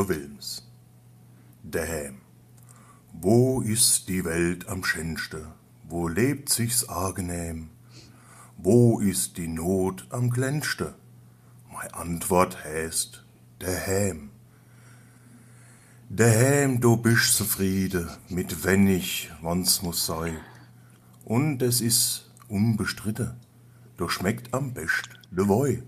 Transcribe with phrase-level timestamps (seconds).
[0.00, 0.62] Otto Wilms.
[1.62, 2.22] Däm.
[3.12, 5.52] Wo ist die Welt am schönste?
[5.86, 7.68] Wo lebt sich's angenehm?
[8.56, 10.94] Wo ist die Not am glänzste?
[11.70, 13.26] Mei Antwort heißt
[13.60, 14.30] Däm.
[16.08, 20.32] Däm, du bist zufrieden mit wenig, wann's muss sei.
[21.26, 23.36] Und es ist unbestritten,
[23.98, 25.82] du schmeckt am best de Woi.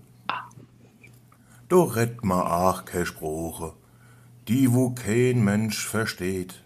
[1.67, 3.73] Do rett ma ach ke Spruche,
[4.47, 6.63] die wo kein Mensch versteht.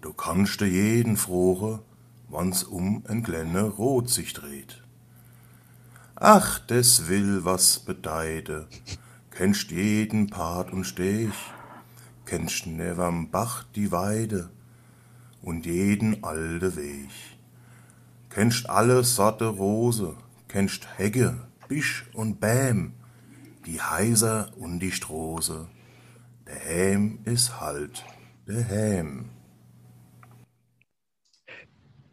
[0.00, 1.82] Du kannst de jeden frohe,
[2.28, 4.82] wann's um en glenne Rot sich dreht.
[6.14, 8.68] Ach, des will was bedeide,
[9.30, 11.34] kennst jeden Part und Stech,
[12.24, 14.50] kennst neverm Bach die Weide
[15.42, 17.10] und jeden alde Weg.
[18.30, 20.16] Kennst alle Sorte Rose,
[20.48, 22.92] kennst Hegge, Bisch und Bäm,
[23.66, 25.66] die Heiser und die Strose.
[26.46, 28.04] Der Häm ist halt
[28.46, 29.30] der Häm.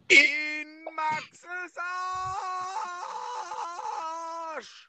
[0.08, 1.76] In Maxes
[4.56, 4.88] Arsch!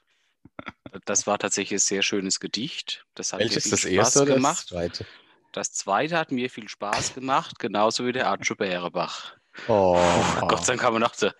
[1.05, 3.05] Das war tatsächlich ein sehr schönes Gedicht.
[3.15, 4.67] Das hat Welches mir das viel erste Spaß oder das gemacht.
[4.67, 5.05] zweite?
[5.51, 9.35] Das zweite hat mir viel Spaß gemacht, genauso wie der Archo Bärebach.
[9.67, 9.99] Oh,
[10.47, 11.35] Gott sei Dank haben wir noch der,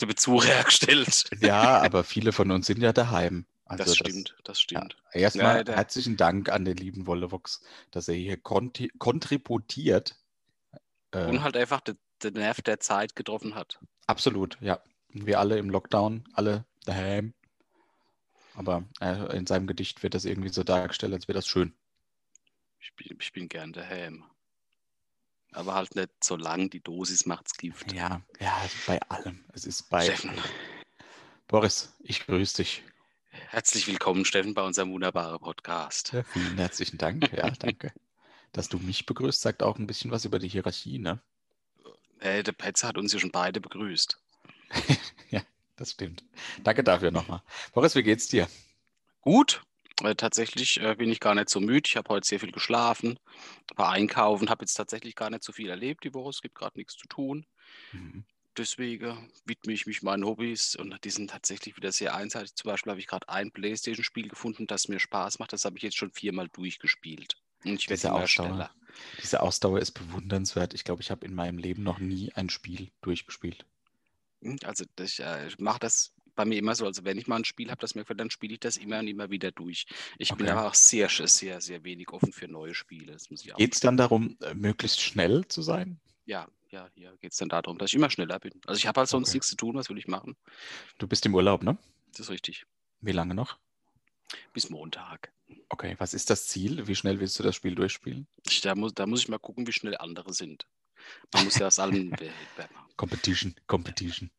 [0.00, 1.24] der Bezug hergestellt.
[1.40, 3.46] Ja, aber viele von uns sind ja daheim.
[3.68, 4.96] Also das stimmt, das stimmt.
[5.12, 10.14] Ja, erstmal Ja, der- herzlichen Dank an den lieben Wollevox, dass er hier konti- kontributiert.
[11.10, 13.80] Äh, Und halt einfach den, den Nerv der Zeit getroffen hat.
[14.06, 14.80] absolut, ja.
[15.08, 17.34] Wir alle im Lockdown, alle daheim.
[18.54, 21.74] Aber äh, in seinem Gedicht wird das irgendwie so dargestellt, als wäre das schön.
[22.80, 24.24] Ich bin, ich bin gern daheim.
[25.52, 27.92] Aber halt nicht so lang, die Dosis macht's Gift.
[27.92, 29.44] Ja, ja, bei allem.
[29.54, 30.04] Es ist bei.
[30.04, 30.32] Steffen.
[31.48, 32.82] Boris, ich grüße dich.
[33.48, 36.12] Herzlich willkommen, Steffen, bei unserem wunderbaren Podcast.
[36.12, 37.32] Ja, vielen herzlichen Dank.
[37.32, 37.92] Ja, danke.
[38.52, 41.20] Dass du mich begrüßt, sagt auch ein bisschen was über die Hierarchie, ne?
[42.20, 44.18] Äh, der Petzer hat uns ja schon beide begrüßt.
[45.30, 45.42] ja,
[45.76, 46.24] das stimmt.
[46.64, 47.42] Danke dafür nochmal.
[47.72, 48.48] Boris, wie geht's dir?
[49.20, 49.62] Gut,
[50.02, 51.88] äh, tatsächlich äh, bin ich gar nicht so müde.
[51.88, 53.18] Ich habe heute sehr viel geschlafen,
[53.76, 56.30] war einkaufen, habe jetzt tatsächlich gar nicht so viel erlebt die Woche.
[56.30, 57.46] Es gibt gerade nichts zu tun.
[57.92, 58.24] Mhm.
[58.56, 62.54] Deswegen widme ich mich meinen Hobbys und die sind tatsächlich wieder sehr einseitig.
[62.56, 65.52] Zum Beispiel habe ich gerade ein Playstation-Spiel gefunden, das mir Spaß macht.
[65.52, 67.36] Das habe ich jetzt schon viermal durchgespielt.
[67.64, 68.26] Und ich werde Diese immer Ausdauer.
[68.26, 68.70] schneller.
[69.20, 70.74] Diese Ausdauer ist bewundernswert.
[70.74, 73.66] Ich glaube, ich habe in meinem Leben noch nie ein Spiel durchgespielt.
[74.42, 76.86] Hm, Also das, äh, ich mache das bei mir immer so.
[76.86, 78.98] Also wenn ich mal ein Spiel habe, das mir gefällt, dann spiele ich das immer
[78.98, 79.86] und immer wieder durch.
[80.18, 80.50] Ich bin Okay.
[80.50, 83.16] aber auch sehr, sehr, sehr wenig offen für neue Spiele.
[83.30, 86.00] Ich Geht es dann darum, äh, möglichst schnell zu sein?
[86.24, 88.60] Ja, ja, hier geht es dann darum, dass ich immer schneller bin.
[88.66, 89.36] Also ich habe halt sonst Okay.
[89.38, 90.36] nichts zu tun, was will ich machen?
[90.98, 91.78] Du bist im Urlaub, ne?
[92.12, 92.66] Das ist richtig.
[93.00, 93.58] Wie lange noch?
[94.52, 95.32] Bis Montag.
[95.68, 96.88] Okay, was ist das Ziel?
[96.88, 98.26] Wie schnell willst du das Spiel durchspielen?
[98.48, 100.66] Ich, da, muss, da muss ich mal gucken, wie schnell andere sind.
[101.32, 102.90] Man muss ja aus allem Wettbewerb machen.
[102.96, 104.30] Competition, Competition.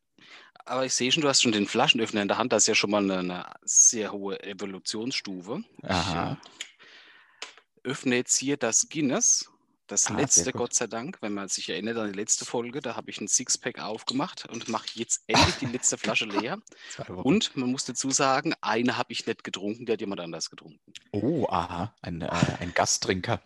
[0.66, 2.52] Aber ich sehe schon, du hast schon den Flaschenöffner in der Hand.
[2.52, 5.64] Das ist ja schon mal eine, eine sehr hohe Evolutionsstufe.
[5.84, 6.38] Aha.
[6.42, 9.50] Ich äh, öffne jetzt hier das Guinness.
[9.88, 10.52] Das Ah, letzte.
[10.52, 13.28] Gott sei Dank, wenn man sich erinnert an die letzte Folge, da habe ich ein
[13.30, 16.60] Sixpack aufgemacht und mache jetzt endlich die letzte Flasche leer.
[17.08, 20.94] Und man muss dazu sagen, eine habe ich nicht getrunken, die hat jemand anders getrunken.
[21.12, 23.42] Oh, aha, ein, äh, ein Gasttrinker.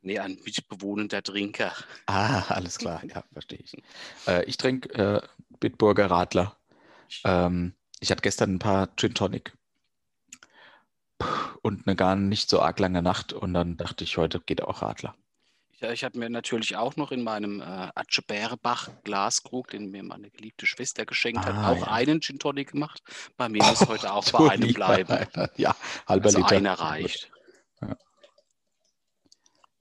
[0.00, 1.72] Nee, ein mitbewohnender Trinker.
[2.06, 3.72] Ah, alles klar, ja, verstehe ich.
[4.26, 5.20] Äh, ich trinke äh,
[5.60, 6.56] Bitburger Radler.
[7.24, 9.52] Ähm, ich hatte gestern ein paar Gin Tonic
[11.62, 14.80] und eine gar nicht so arg lange Nacht und dann dachte ich, heute geht auch
[14.82, 15.14] Radler.
[15.80, 20.02] Ja, ich habe mir natürlich auch noch in meinem äh, Atsche Bärebach Glaskrug, den mir
[20.02, 21.92] meine geliebte Schwester geschenkt hat, Ah, auch ja.
[21.92, 23.02] einen Gin Tonic gemacht.
[23.36, 25.26] Bei mir muss heute auch bei einem bleiben.
[25.56, 25.74] Ja,
[26.06, 26.56] halber Also Liter.
[26.56, 27.30] einer reicht.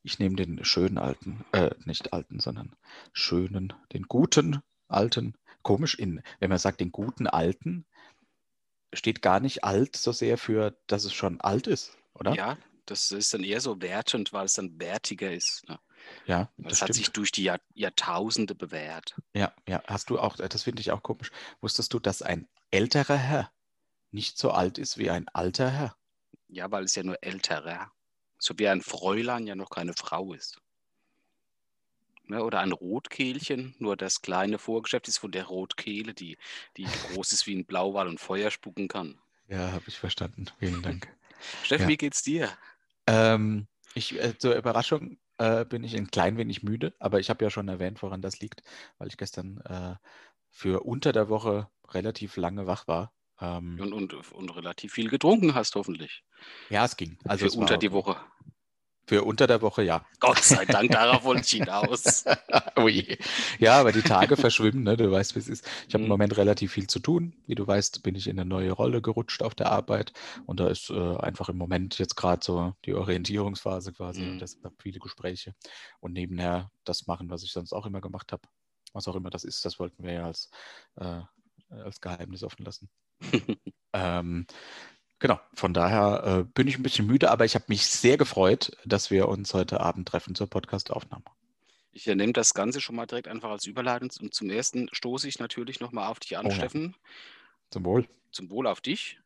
[0.06, 2.76] Ich nehme den schönen alten, äh, nicht alten, sondern
[3.14, 5.36] schönen, den guten alten.
[5.62, 7.86] Komisch, in, wenn man sagt den guten alten,
[8.94, 12.34] steht gar nicht alt so sehr für, dass es schon alt ist, oder?
[12.36, 15.64] Ja, das ist dann eher so wertend, weil es dann wertiger ist.
[15.68, 15.80] Ne?
[16.26, 19.16] ja Das, das hat sich durch die Jahr, Jahrtausende bewährt.
[19.34, 21.32] Ja, ja, hast du auch, das finde ich auch komisch.
[21.62, 23.52] Wusstest du, dass ein älterer Herr
[24.12, 25.96] nicht so alt ist wie ein alter Herr?
[26.48, 27.92] Ja, weil es ja nur älterer.
[28.38, 30.60] So wie ein Fräulein ja noch keine Frau ist.
[32.26, 36.38] Ne, oder ein Rotkehlchen, nur das kleine Vorgeschäft ist von der Rotkehle, die,
[36.78, 39.20] die groß ist wie ein Blauwal und Feuer spucken kann.
[39.48, 40.46] Ja, habe ich verstanden.
[40.60, 41.14] Vielen Dank.
[41.64, 41.90] Steffen, Ja.
[41.90, 42.50] wie geht's dir?
[43.08, 47.44] Ähm, ich, äh, zur Überraschung äh, bin ich ein klein wenig müde, aber ich habe
[47.46, 48.62] ja schon erwähnt, woran das liegt,
[48.98, 49.96] weil ich gestern äh,
[50.50, 55.54] für unter der Woche relativ lange wach war Ähm, Und, und, und relativ viel getrunken
[55.54, 56.24] hast, hoffentlich.
[56.70, 57.18] ja, es ging.
[57.26, 57.94] Also für es unter die okay.
[57.94, 58.18] Woche.
[59.06, 60.06] Für unter der Woche, ja.
[60.20, 62.24] Gott sei Dank, darauf wollte ich hinaus.
[62.78, 63.18] oh je.
[63.60, 64.96] Ja, aber die Tage verschwimmen, ne?
[64.98, 65.68] Du weißt, wie es ist.
[65.88, 66.10] Ich habe im Mhm.
[66.10, 67.36] Moment relativ viel zu tun.
[67.48, 70.14] Wie du weißt, bin ich in eine neue Rolle gerutscht auf der Arbeit.
[70.46, 74.24] Und da ist äh, einfach im Moment jetzt gerade so die Orientierungsphase quasi.
[74.24, 74.32] Mhm.
[74.34, 75.54] Und deshalb viele Gespräche.
[76.00, 78.44] Und nebenher das machen, was ich sonst auch immer gemacht habe.
[78.94, 80.50] Was auch immer das ist, das wollten wir ja als,
[80.98, 81.22] äh,
[81.70, 82.90] als Geheimnis offen lassen.
[83.94, 84.46] ähm,
[85.24, 88.76] genau, von daher äh, bin ich ein bisschen müde, aber ich habe mich sehr gefreut,
[88.84, 91.24] dass wir uns heute Abend treffen zur Podcastaufnahme.
[91.94, 94.10] Ich nehme das Ganze schon mal direkt einfach als Überleitung.
[94.20, 96.56] Und zum ersten stoße ich natürlich nochmal auf dich an, Oh ja.
[96.56, 96.96] Steffen.
[97.70, 98.06] Zum Wohl.
[98.32, 99.18] Zum Wohl auf dich.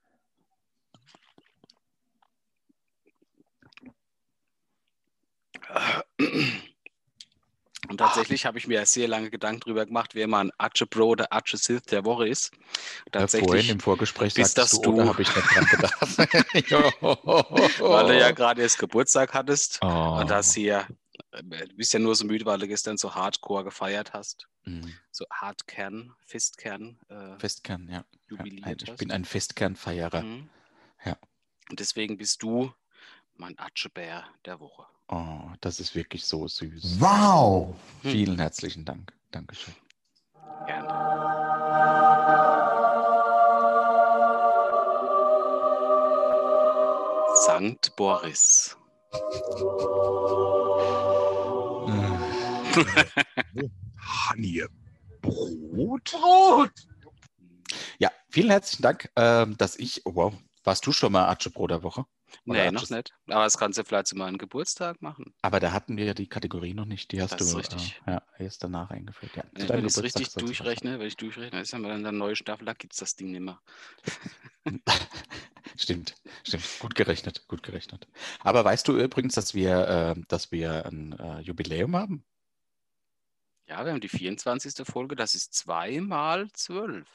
[8.00, 11.06] Und tatsächlich habe ich mir sehr lange Gedanken darüber gemacht, wer mal ein Arche Pro
[11.06, 12.52] oder Arche Sith der Woche ist.
[12.54, 16.02] Ja, vorhin Tatsächlich, im Vorgespräch bis dass du, oder du- habe ich nicht dran gedacht.
[17.82, 19.80] weil du ja gerade erst Geburtstag hattest.
[19.82, 20.20] oh.
[20.20, 20.88] Und das hier,
[21.32, 24.48] äh, du bist ja nur so müde, weil du gestern so Hardcore gefeiert hast.
[24.66, 24.94] Mhm.
[25.12, 27.96] So Hardkern, Festkern äh, Festkern, ja.
[27.98, 28.04] ja.
[28.28, 30.22] jubiliert Ein- Ich bin ein Festkernfeierer.
[30.22, 30.50] Mhm.
[31.04, 31.18] Ja.
[31.70, 32.72] Und deswegen bist du
[33.36, 34.86] mein Atschebär der Woche.
[35.10, 37.00] Oh, das ist wirklich so süß.
[37.00, 37.76] Wow!
[38.02, 38.12] Hm.
[38.12, 39.14] Vielen herzlichen Dank.
[39.32, 39.74] Dankeschön.
[40.66, 40.88] Gerne.
[47.46, 48.76] Sankt Boris.
[54.30, 54.64] Honey,
[55.22, 56.04] Brot?
[56.04, 56.72] Brot!
[58.00, 60.34] Ja, vielen herzlichen Dank, ähm, dass ich, oh, wow,
[60.64, 62.06] warst du schon mal Arche Pro der Woche?
[62.46, 63.14] Oder Nee, noch nicht.
[63.28, 65.34] Aber das kannst du vielleicht zu meinem Geburtstag machen.
[65.42, 67.12] Aber da hatten wir ja die Kategorie noch nicht.
[67.12, 68.02] Die hast Das du richtig.
[68.06, 69.36] Äh, ja, erst danach eingeführt.
[69.36, 72.18] Ja, Wenn deinem ich Geburtstag richtig durchrechne, wenn ich durchrechne, ist ja mal dann eine
[72.18, 73.60] neue Staffel, da gibt es das Ding nicht mehr.
[75.78, 76.64] Stimmt, stimmt.
[76.80, 78.08] Gut gerechnet, gut gerechnet.
[78.40, 82.26] Aber weißt du übrigens, dass wir, äh, dass wir ein äh, Jubiläum haben?
[83.68, 84.86] Ja, wir haben die 24.
[84.88, 87.08] Folge, das ist zweimal zwölf.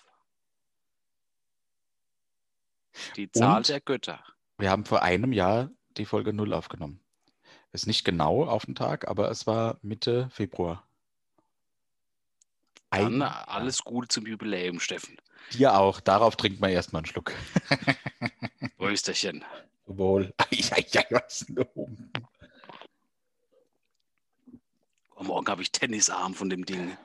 [3.17, 3.69] Die Zahl Und?
[3.69, 4.23] der Götter.
[4.63, 7.01] Wir haben vor einem Jahr die Folge 0 aufgenommen.
[7.73, 10.87] Ist nicht genau auf den Tag, aber es war Mitte Februar.
[12.91, 13.49] Dann Ein Jahr.
[13.49, 15.17] alles Gute zum Jubiläum, Steffen.
[15.53, 15.99] Dir auch.
[15.99, 17.33] Darauf trinkt man erstmal einen Schluck.
[18.79, 19.45] Prösterchen.
[19.87, 20.33] Wohl.
[20.53, 22.13] Ja, ja, was nun?
[25.17, 26.97] Oh, morgen habe ich Tennisarm von dem Ding.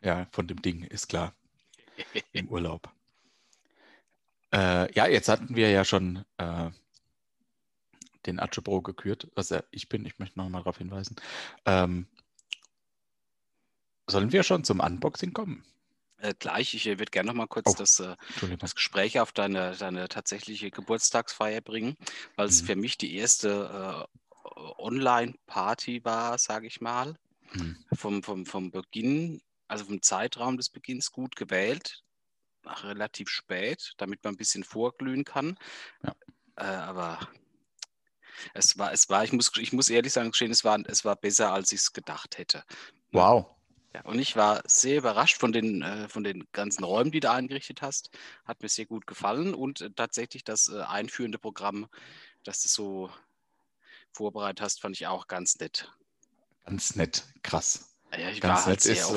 [0.00, 1.32] Ja, von dem Ding, ist klar.
[2.32, 2.90] Im Urlaub.
[4.54, 6.70] Äh, ja, jetzt hatten wir ja schon äh,
[8.24, 10.06] den Atschebro gekürt, was ja ich bin.
[10.06, 11.16] Ich möchte nochmal darauf hinweisen.
[11.66, 12.06] Ähm,
[14.06, 15.64] sollen wir schon zum Unboxing kommen?
[16.18, 17.74] Äh, gleich, ich äh, würde gerne noch mal kurz Oh.
[17.76, 18.16] das, äh,
[18.58, 21.96] das Gespräch auf deine, deine tatsächliche Geburtstagsfeier bringen,
[22.36, 22.66] weil es Mhm.
[22.66, 24.40] für mich die erste äh,
[24.78, 27.16] Online-Party war, sage ich mal.
[27.50, 27.76] Hm.
[27.94, 32.03] Vom, vom, vom Beginn, also vom Zeitraum des Beginns gut gewählt,
[32.66, 35.58] relativ spät, damit man ein bisschen vorglühen kann.
[36.02, 36.14] Ja.
[36.56, 37.18] Äh, aber
[38.52, 41.52] es war, es war, ich muss, ich muss ehrlich sagen, es war, es war besser,
[41.52, 42.64] als ich es gedacht hätte.
[43.12, 43.46] Wow.
[43.94, 47.30] Ja, und ich war sehr überrascht von den, äh, von den ganzen Räumen, die du
[47.30, 48.10] eingerichtet hast.
[48.44, 51.86] Hat mir sehr gut gefallen und äh, tatsächlich das äh, einführende Programm,
[52.42, 53.10] das du so
[54.12, 55.92] vorbereitet hast, fand ich auch ganz nett.
[56.64, 57.24] Ganz nett.
[57.42, 57.94] Krass.
[58.12, 59.10] Ja, ich Ganz war halt sehr ist,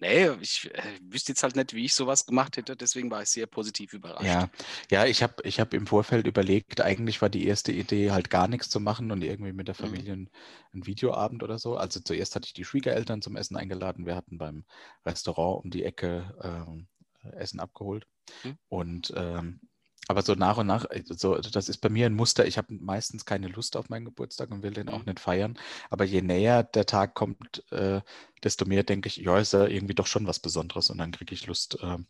[0.00, 3.30] nee, ich äh, wüsste jetzt halt nicht, wie ich sowas gemacht hätte, deswegen war ich
[3.30, 4.24] sehr positiv überrascht.
[4.24, 4.50] Ja,
[4.90, 8.48] ja, ich habe ich hab im Vorfeld überlegt, eigentlich war die erste Idee halt gar
[8.48, 9.78] nichts zu machen und irgendwie mit der Mhm.
[9.78, 10.30] Familie einen,
[10.72, 11.76] einen Videoabend oder so.
[11.76, 14.06] Also zuerst hatte ich die Schwiegereltern zum Essen eingeladen.
[14.06, 14.64] Wir hatten beim
[15.04, 16.88] Restaurant um die Ecke ähm,
[17.32, 18.06] Essen abgeholt.
[18.44, 18.58] Mhm.
[18.68, 19.60] Und ähm,
[20.08, 22.46] aber so nach und nach, also so, das ist bei mir ein Muster.
[22.46, 25.06] Ich habe meistens keine Lust auf meinen Geburtstag und will den auch Mhm.
[25.06, 25.58] nicht feiern.
[25.90, 28.02] Aber je näher der Tag kommt, äh,
[28.44, 31.34] desto mehr denke ich, ja, ist ja irgendwie doch schon was Besonderes und dann kriege
[31.34, 32.06] ich Lust, ähm,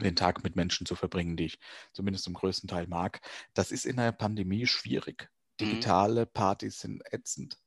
[0.00, 1.58] den Tag mit Menschen zu verbringen, die ich
[1.92, 3.20] zumindest zum größten Teil mag.
[3.54, 5.30] Das ist in der Pandemie schwierig.
[5.60, 5.92] Mhm.
[5.92, 7.58] Digitale Partys sind ätzend.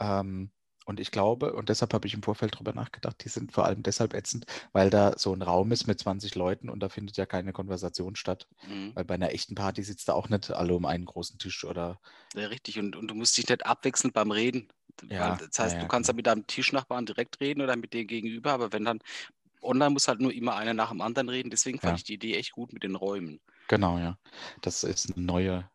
[0.00, 0.52] Ähm,
[0.86, 3.82] und ich glaube, und deshalb habe ich im Vorfeld darüber nachgedacht, die sind vor allem
[3.82, 7.26] deshalb ätzend, weil da so ein Raum ist mit 20 Leuten und da findet ja
[7.26, 8.48] keine Konversation statt.
[8.62, 8.92] Mhm.
[8.94, 12.00] Weil bei einer echten Party sitzt da auch nicht alle um einen großen Tisch oder
[12.34, 12.78] Ja, richtig.
[12.78, 14.68] Und, und du musst dich nicht abwechseln beim Reden.
[15.10, 16.12] Ja, das heißt, ja, ja, du kannst genau.
[16.12, 19.00] dann mit deinem Tischnachbarn direkt reden oder mit dem gegenüber, aber wenn dann
[19.62, 21.50] online muss halt nur immer einer nach dem anderen reden.
[21.50, 21.98] Deswegen fand Ja.
[21.98, 23.40] ich die Idee echt gut mit den Räumen.
[23.68, 24.18] Genau, ja.
[24.62, 25.70] Das ist eine neue,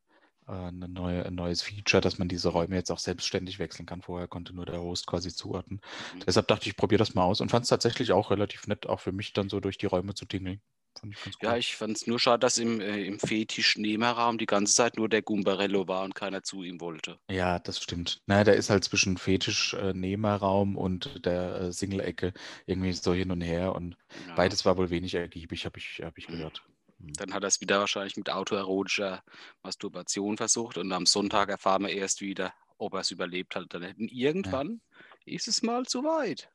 [0.52, 4.02] eine neue, ein neues Feature, dass man diese Räume jetzt auch selbstständig wechseln kann.
[4.02, 5.82] Vorher konnte nur der Host quasi zuordnen.
[6.14, 6.26] Mhm.
[6.26, 8.88] Deshalb dachte ich, ich probiere das mal aus und fand es tatsächlich auch relativ nett,
[8.88, 10.62] auch für mich dann so durch die Räume zu tingeln.
[11.10, 14.96] Ich Ja, ich fand es nur schade, dass im, äh, im Fetisch-Nehmerraum die ganze Zeit
[14.98, 17.20] nur der Gumbarello war und keiner zu ihm wollte.
[17.30, 18.22] Ja, das stimmt.
[18.28, 22.34] Naja, der ist halt zwischen Fetisch-Nehmerraum und der äh, Single-Ecke
[22.66, 23.96] irgendwie so hin und her und
[24.28, 24.36] Ja.
[24.36, 26.60] beides war wohl wenig ergiebig, habe ich, hab ich gehört.
[26.60, 26.74] Hm.
[27.18, 29.24] Dann hat er es wieder wahrscheinlich mit autoerotischer
[29.64, 33.66] Masturbation versucht und am Sonntag erfahren wir erst wieder, ob er es überlebt hat.
[33.70, 34.82] Dann hätten irgendwann
[35.26, 36.50] ist es mal zu weit.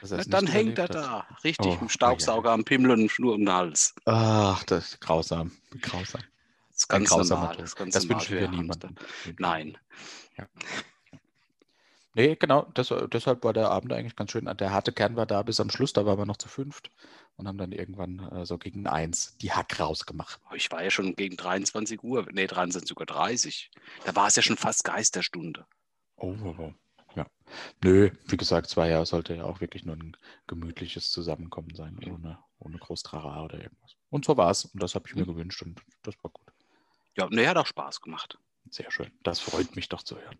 [0.00, 0.94] Es Dann nicht hängt er hat.
[0.94, 3.94] da, richtig, Oh, mit dem Staubsauger am Pimmel und Schnur um den Hals.
[4.04, 5.52] Ach, das ist grausam.
[5.80, 6.22] Grausam.
[6.68, 7.56] Das ist ganz normal.
[7.56, 8.94] Das, ganz Das normal wünschen wir niemandem.
[9.38, 9.78] Nein.
[12.14, 14.46] Nee, genau, das, deshalb war der Abend eigentlich ganz schön.
[14.46, 16.90] Der harte Kern war da bis am Schluss, da waren wir noch zu fünft
[17.36, 20.40] und haben dann irgendwann äh, so gegen eins die Hack rausgemacht.
[20.50, 23.70] Oh, Ich war ja schon gegen 23 Uhr, nee, 23 Uhr 30.
[24.04, 25.66] Da war es ja schon fast Geisterstunde.
[26.16, 26.72] Oh, oh, oh.
[27.14, 27.26] Ja.
[27.82, 31.98] Nö, wie gesagt, es war ja, sollte ja auch wirklich nur ein gemütliches Zusammenkommen sein,
[32.06, 33.96] ohne, ohne groß Trara oder irgendwas.
[34.10, 34.66] Und so war es.
[34.66, 36.46] Und das habe ich mir gewünscht und das war gut.
[37.16, 38.38] Ja, nee, hat auch Spaß gemacht.
[38.70, 39.10] Sehr schön.
[39.22, 40.38] Das freut mich doch zu hören.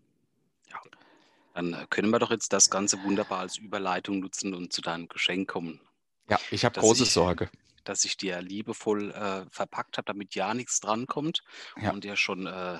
[1.59, 5.09] Dann äh, können wir doch jetzt das Ganze wunderbar als Überleitung nutzen und zu deinem
[5.09, 5.81] Geschenk kommen,
[6.29, 7.49] Ja, ich habe Dass große ich- Sorge.
[7.83, 11.41] das ich dir liebevoll äh, verpackt habe, damit ja nichts drankommt
[11.81, 11.91] Ja.
[11.91, 12.79] und dir schon äh,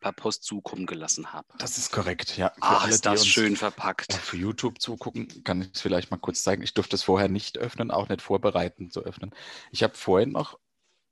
[0.00, 1.46] per Post zukommen gelassen habe.
[1.58, 2.50] Das ist korrekt, ja.
[2.50, 4.12] Für Ach, alle, ist das schön verpackt.
[4.14, 6.62] auf YouTube zugucken, kann ich es vielleicht mal kurz zeigen.
[6.62, 9.32] Ich durfte es vorher nicht öffnen, auch nicht vorbereiten zu öffnen.
[9.70, 10.58] Ich habe vorhin noch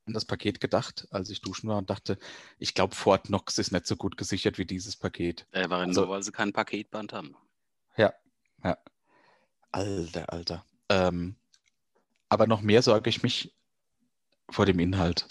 [0.06, 2.18] an das Paket gedacht, als ich duschen war und dachte,
[2.58, 5.46] ich glaube, Fort Knox ist nicht so gut gesichert wie dieses Paket.
[5.52, 7.36] Äh, weil, Also- nur weil sie kein Paketband haben.
[9.72, 10.64] Alter, Alter.
[10.88, 11.36] Ähm,
[12.28, 13.54] aber noch mehr sorge ich mich
[14.50, 15.28] vor dem Inhalt.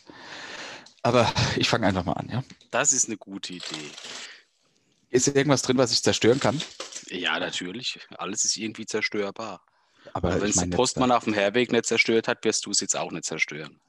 [1.02, 2.44] Aber ich fange einfach mal an, ja.
[2.72, 3.92] Das ist eine gute Idee.
[5.10, 6.62] Ist irgendwas drin, was ich zerstören kann?
[7.10, 8.00] Ja, natürlich.
[8.18, 9.62] Alles ist irgendwie zerstörbar.
[10.14, 12.80] Aber Aber wenn es der Postmann auf dem Herweg nicht zerstört hat, wirst du es
[12.80, 13.82] jetzt auch nicht zerstören.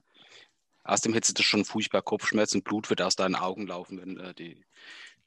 [0.90, 4.64] Außerdem hättest du schon furchtbar Kopfschmerzen Blut wird aus deinen Augen laufen, wenn äh, die,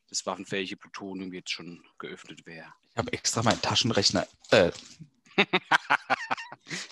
[0.10, 2.68] das waffenfähige Plutonium jetzt schon geöffnet wäre.
[2.92, 4.72] ich habe extra meinen Taschenrechner, äh,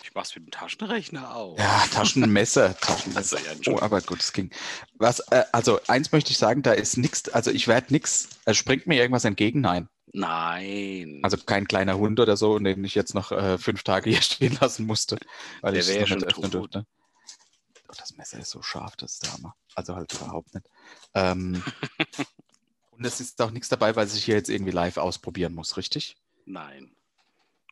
[0.03, 1.57] Ich mach's mit dem Taschenrechner auch.
[1.57, 3.39] ja, Taschenmesser, Taschenmesser.
[3.39, 4.51] Ja, Oh, aber gut, es ging.
[4.95, 8.57] Was, äh, also eins möchte ich sagen, da ist nichts, also ich werde nichts, es
[8.57, 9.87] springt mir irgendwas entgegen, nein.
[10.13, 11.19] Nein.
[11.23, 14.57] Also kein kleiner Hund oder so, den ich jetzt noch äh, fünf Tage hier stehen
[14.59, 15.17] lassen musste,
[15.61, 16.75] weil Der ich es nicht schon öffnen tot.
[16.75, 16.85] durfte.
[18.11, 19.55] Oh, das Messer ist so scharf, das ist der Hammer.
[19.75, 20.67] Also halt überhaupt nicht.
[21.13, 21.63] Ähm,
[22.91, 26.17] und es ist auch nichts dabei, was ich hier jetzt irgendwie live ausprobieren muss, richtig?
[26.45, 26.95] Nein.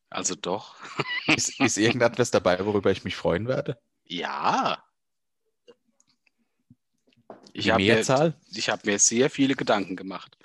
[0.10, 0.76] Also doch.
[1.28, 3.80] Ist, ist irgendetwas dabei, worüber ich mich freuen werde?
[4.06, 4.84] Ja.
[7.54, 10.36] Ich Die habe mir, ich hab mir sehr viele Gedanken gemacht.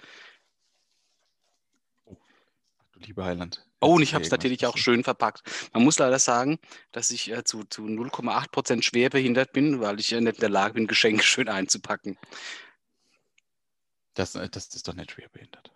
[2.92, 3.63] Du lieber Heiland.
[3.84, 5.42] Oh, und ich habe es natürlich auch schön verpackt.
[5.72, 6.58] Man muss leider sagen,
[6.92, 10.40] dass ich äh, zu, zu 0,8 Prozent schwer behindert bin, weil ich ja nicht in
[10.40, 12.18] der Lage bin, Geschenke schön einzupacken.
[14.14, 15.72] Das, äh, das ist doch nicht schwer behindert.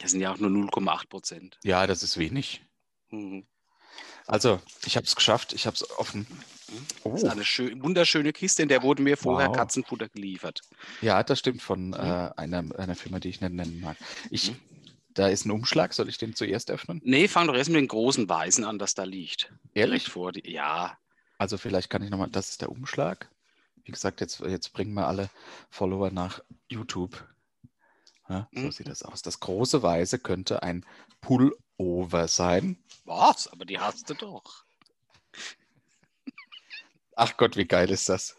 [0.00, 1.58] Das sind ja auch nur 0,8 Prozent.
[1.64, 2.62] Ja, das ist wenig.
[3.10, 3.46] Mhm.
[4.26, 6.26] Also, ich habe es geschafft, ich habe es offen.
[7.04, 9.56] Das ist eine schön, wunderschöne Kiste, in der wurde mir vorher Wow.
[9.56, 10.60] Katzenfutter geliefert.
[11.02, 13.96] Ja, das stimmt von äh, einer, einer Firma, die ich nicht nennen mag.
[14.30, 14.54] Ich,
[15.14, 17.00] Da ist ein Umschlag, soll ich den zuerst öffnen?
[17.04, 19.52] Nee, fang doch erst mit den großen Weißen an, das da liegt.
[19.74, 20.08] Ehrlich?
[20.08, 20.96] Vor die, ja,
[21.38, 23.28] Also vielleicht kann ich nochmal, das ist der Umschlag.
[23.84, 25.28] Wie gesagt, jetzt, jetzt bringen wir alle
[25.70, 27.26] Follower nach YouTube.
[28.28, 28.72] Ja, so Mhm.
[28.72, 29.22] sieht das aus.
[29.22, 30.86] Das große Weiße könnte ein
[31.20, 32.78] Pullover sein.
[33.04, 33.48] was?
[33.48, 34.64] Aber die hast du doch.
[37.16, 38.36] Ach Gott, wie geil ist das?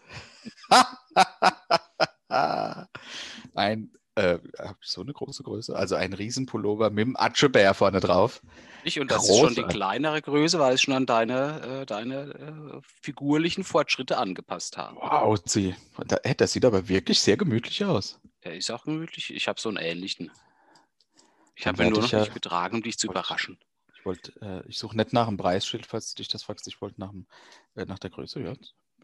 [3.54, 5.74] ein, äh, hab ich so eine große Größe?
[5.74, 8.42] Also ein Riesenpullover mit dem Atschebär vorne drauf.
[8.84, 12.16] Ich, und das ist schon die kleinere Größe, weil ich schon an deine, äh, deine
[12.34, 14.96] äh, figurlichen Fortschritte angepasst habe.
[14.96, 15.74] Wow, sie.
[16.06, 18.20] Da, das sieht aber wirklich sehr gemütlich aus.
[18.44, 19.32] Der ist auch gemütlich.
[19.34, 20.30] Ich habe so einen ähnlichen.
[21.56, 23.58] Ich habe ihn nur noch ja- nicht getragen, um dich zu Wollte- überraschen.
[23.96, 26.66] Ich wollte, äh, ich suche nicht nach dem Preisschild, falls du dich das fragst.
[26.68, 27.26] Ich wollte nach, dem,
[27.74, 28.40] äh, nach der Größe.
[28.40, 28.52] Ja,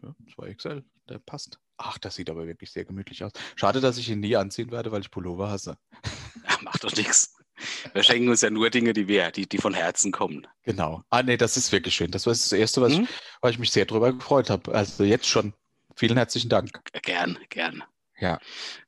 [0.03, 1.59] ja, 2XL, der passt.
[1.83, 3.31] Ach, das sieht aber wirklich sehr gemütlich aus.
[3.55, 5.77] Schade, dass ich ihn nie anziehen werde, weil ich Pullover hasse.
[6.47, 7.35] Ja, macht doch nichts.
[7.93, 10.47] Wir schenken uns ja nur Dinge, die wir, die, die von Herzen kommen.
[10.63, 11.03] Genau.
[11.09, 12.11] Ah, nee, das ist wirklich schön.
[12.11, 13.03] Das war das Erste, was Mhm.
[13.03, 13.09] ich,
[13.41, 14.73] weil ich mich sehr drüber gefreut habe.
[14.73, 15.53] Also jetzt schon.
[15.95, 16.71] Vielen herzlichen Dank.
[17.03, 17.83] Gern, gern.
[18.19, 18.39] Ja.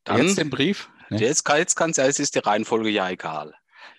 [0.03, 0.89] Dann, jetzt den Brief.
[1.09, 1.19] Ne?
[1.19, 3.53] jetzt, kann, jetzt kann's ja, es ist die Reihenfolge ja egal.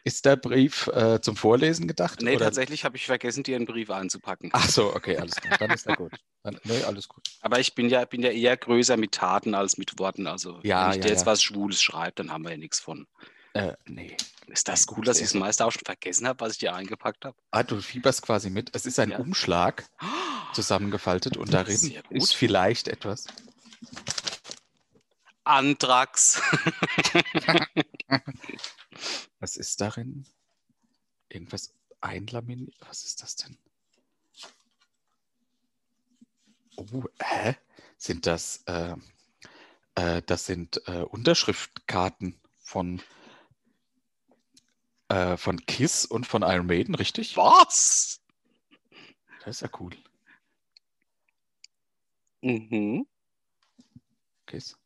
[0.04, 2.20] Ist der Brief äh, zum Vorlesen gedacht?
[2.20, 2.46] Nee, oder?
[2.46, 4.50] tatsächlich habe ich vergessen, dir einen Brief einzupacken.
[4.52, 5.56] Ach so, okay, alles klar.
[5.58, 6.12] Dann ist er gut.
[6.42, 7.22] Dann, nee, alles gut.
[7.40, 10.26] Aber ich bin ja, bin ja eher größer mit Taten als mit Worten.
[10.26, 11.26] Also Ja, wenn ich ja, dir jetzt ja.
[11.26, 13.06] was Schwules schreibe, dann haben wir ja nichts von.
[13.54, 14.16] Äh, nee.
[14.48, 16.74] Ist das cool, dass ich sehr das meiste auch schon vergessen habe, was ich dir
[16.74, 17.36] eingepackt habe?
[17.50, 18.70] Ah, du fieberst quasi mit.
[18.74, 19.18] Es ist ein Ja.
[19.18, 19.84] Umschlag
[20.52, 22.02] zusammengefaltet und darin gut.
[22.10, 23.26] ist vielleicht etwas.
[25.44, 26.42] Antrax.
[29.40, 30.26] Was ist darin?
[31.28, 32.74] Irgendwas einlaminiert?
[32.80, 33.58] Was ist das denn?
[36.76, 37.56] Oh, hä?
[37.96, 38.96] Sind das, äh,
[39.94, 43.02] äh, das sind äh, Unterschriftkarten von,
[45.08, 47.36] äh, von Kiss und von Iron Maiden, richtig?
[47.36, 48.20] Was?
[49.44, 49.96] Das ist ja cool.
[52.42, 53.06] Mhm.
[54.46, 54.76] Kiss.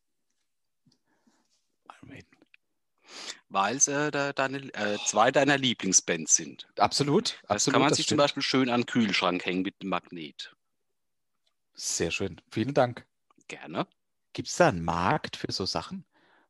[1.90, 2.36] Iron Maiden.
[3.50, 6.68] Weil es äh, da, deine, äh, zwei deiner Lieblingsbands sind.
[6.78, 7.72] Absolut, Das absolut.
[7.74, 8.18] kann man das sich zum stimmt.
[8.18, 10.54] Beispiel schön an den Kühlschrank hängen mit dem Magnet.
[11.74, 12.40] Sehr schön.
[12.50, 13.06] Vielen Dank.
[13.46, 13.86] Gerne.
[14.34, 16.04] Gibt es da einen Markt für so Sachen,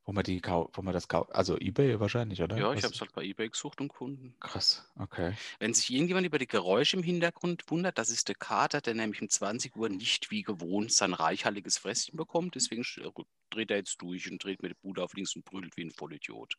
[0.09, 1.35] wo man die wo man das kauft?
[1.35, 2.57] Also eBay wahrscheinlich, oder?
[2.57, 4.35] Ja, ich habe es halt bei eBay gesucht und gefunden.
[4.41, 5.35] Krass, okay.
[5.59, 9.21] Wenn sich irgendjemand über die Geräusche im Hintergrund wundert, das ist der Kater, der nämlich
[9.21, 12.55] um 20 Uhr nicht wie gewohnt sein reichhaltiges Fresschen bekommt.
[12.55, 15.77] Deswegen sch- dreht er jetzt durch und dreht mit der Bude auf links und brüllt
[15.77, 16.55] wie ein Vollidiot.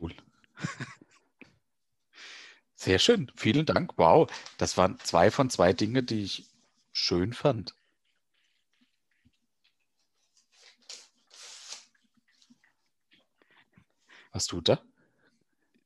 [0.00, 0.14] Cool.
[2.76, 3.32] Sehr schön.
[3.34, 3.94] Vielen Dank.
[3.96, 4.30] Wow.
[4.58, 6.46] Das waren zwei von zwei Dinge, die ich
[6.92, 7.74] schön fand.
[14.32, 14.80] Was tut da?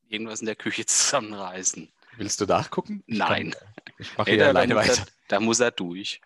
[0.07, 1.91] Irgendwas in der Küche zusammenreißen.
[2.17, 3.03] Willst du nachgucken?
[3.07, 3.51] Ich Nein.
[3.51, 5.01] Kann, ich mache hier alleine weiter.
[5.01, 6.21] er, da muss er durch.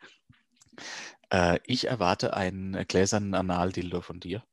[1.32, 4.44] Äh, ich erwarte einen gläsernen Analdildo von dir.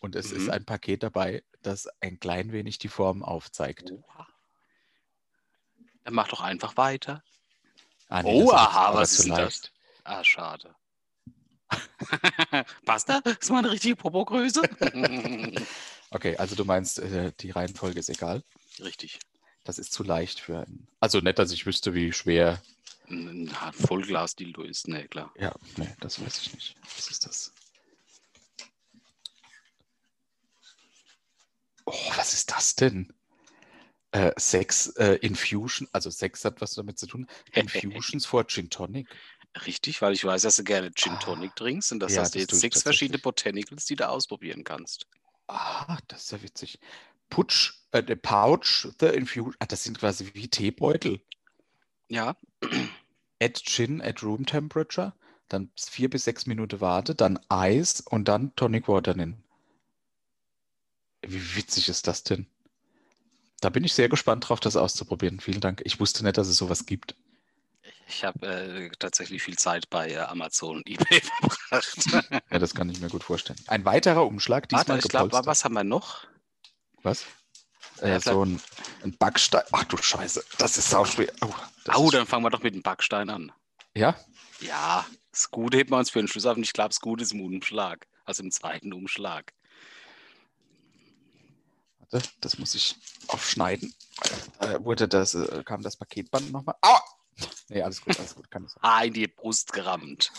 [0.00, 0.50] Und es ist Mhm.
[0.50, 3.90] ein Paket dabei, das ein klein wenig die Form aufzeigt.
[3.92, 4.26] Oha.
[6.04, 7.22] Dann mach doch einfach weiter.
[8.08, 9.72] Ah, nee, Oh, ist aber was ist denn das?
[10.04, 10.74] Ah, schade.
[12.84, 13.18] Passt da?
[13.18, 14.62] Ist mal eine richtige Popogröße?
[16.10, 18.42] Okay, also du meinst, äh, die Reihenfolge ist egal.
[18.80, 19.18] Richtig.
[19.64, 20.86] Das ist zu leicht für einen.
[21.00, 22.62] Also nicht, dass ich wüsste, wie schwer.
[23.08, 25.32] Ein Vollglas-Dildo ist, ne, klar.
[25.38, 26.76] Ja, nee, das weiß ich nicht.
[26.96, 27.52] Was ist das?
[31.84, 33.12] Oh, was ist das denn?
[34.12, 37.26] Äh, Sex äh, Infusion, also Sex hat was damit zu tun.
[37.52, 39.08] Infusions for Gin Tonic.
[39.66, 41.18] Richtig, weil ich weiß, dass du gerne Gin Ah.
[41.18, 43.18] Tonic trinkst und dass Ja, hast du das jetzt sechs verschiedene.
[43.18, 45.06] Botanicals, die du ausprobieren kannst.
[45.48, 46.80] Ah, das ist ja witzig.
[47.30, 49.54] Putsch, äh, the Pouch, the Infusion.
[49.58, 51.20] Ah, das sind quasi wie Teebeutel.
[52.08, 52.36] Ja,
[53.40, 55.12] Add Gin at Room Temperature,
[55.48, 59.42] dann vier bis sechs Minuten Warte, dann Eis und dann Tonic Water nennen.
[61.22, 62.46] Wie witzig ist das denn?
[63.60, 65.40] Da bin ich sehr gespannt drauf, das auszuprobieren.
[65.40, 65.82] Vielen Dank.
[65.84, 67.16] Ich wusste nicht, dass es sowas gibt.
[68.06, 72.42] Ich habe äh, tatsächlich viel Zeit bei äh, Amazon und eBay verbracht.
[72.50, 73.58] Ja, das kann ich mir gut vorstellen.
[73.66, 76.26] Ein weiterer Umschlag, diesmal Warte, ich glaube, was haben wir noch?
[77.02, 77.24] Was?
[78.00, 78.60] Ja, Äh, so ein,
[79.02, 79.62] ein Backstein.
[79.72, 81.32] Ach du Scheiße, das ist auch schwer.
[81.42, 81.52] Oh,
[81.88, 83.52] Au, dann fangen wir doch mit dem Backstein an.
[83.94, 84.16] ja,
[84.60, 87.22] Ja, das Gute heben wir uns für den Schluss auf und ich glaube, das Gute
[87.24, 88.06] ist im Umschlag.
[88.24, 89.52] Also im zweiten Umschlag.
[92.10, 92.96] warte, das muss ich
[93.28, 93.94] aufschneiden.
[94.60, 96.74] Äh, wurde das, äh, kam das Paketband nochmal?
[96.82, 97.02] Aua!
[97.68, 98.50] Nee, alles gut, alles gut.
[98.50, 100.32] Kann ich Ah, in die Brust gerammt.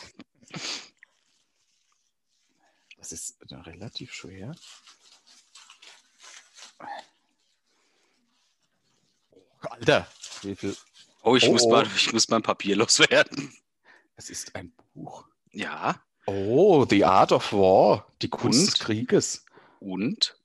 [2.97, 4.55] Das ist relativ schwer.
[9.31, 10.07] Oh, Alter,
[10.41, 10.75] wie viel?
[11.23, 11.71] Oh, ich, Oh, muss oh.
[11.71, 13.53] Mal, ich muss mein Papier loswerden.
[14.15, 15.27] Es ist ein Buch.
[15.51, 19.45] Ja, Oh, The Art of War, die Kunst des Krieges.
[19.79, 20.37] und?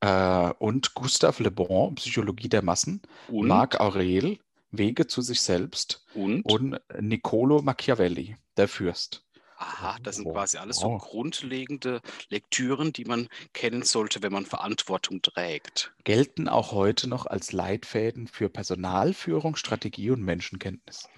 [0.00, 3.02] Äh, und Gustave Le Bon, Psychologie der Massen.
[3.28, 3.46] Und?
[3.46, 4.38] Marc Aurel,
[4.70, 6.04] Wege zu sich selbst.
[6.14, 6.42] und?
[6.44, 9.24] Und Niccolo Machiavelli, der Fürst.
[9.60, 14.46] Aha, das sind Oh, quasi alles so grundlegende Lektüren, die man kennen sollte, wenn man
[14.46, 15.92] Verantwortung trägt.
[16.04, 21.08] Gelten auch heute noch als Leitfäden für Personalführung, Strategie und Menschenkenntnis.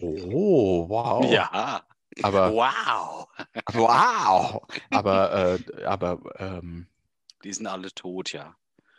[0.00, 1.32] Oh, wow.
[1.32, 1.82] Ja,
[2.22, 3.26] Aber wow.
[3.72, 4.62] wow.
[4.90, 6.86] Aber, äh, aber ähm,
[7.42, 8.54] Die sind alle tot, ja.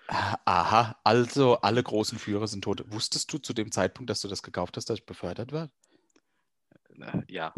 [0.07, 2.83] Aha, also alle großen Führer sind tot.
[2.91, 5.69] Wusstest du zu dem Zeitpunkt, dass du das gekauft hast, dass ich befördert war?
[7.27, 7.53] Ja,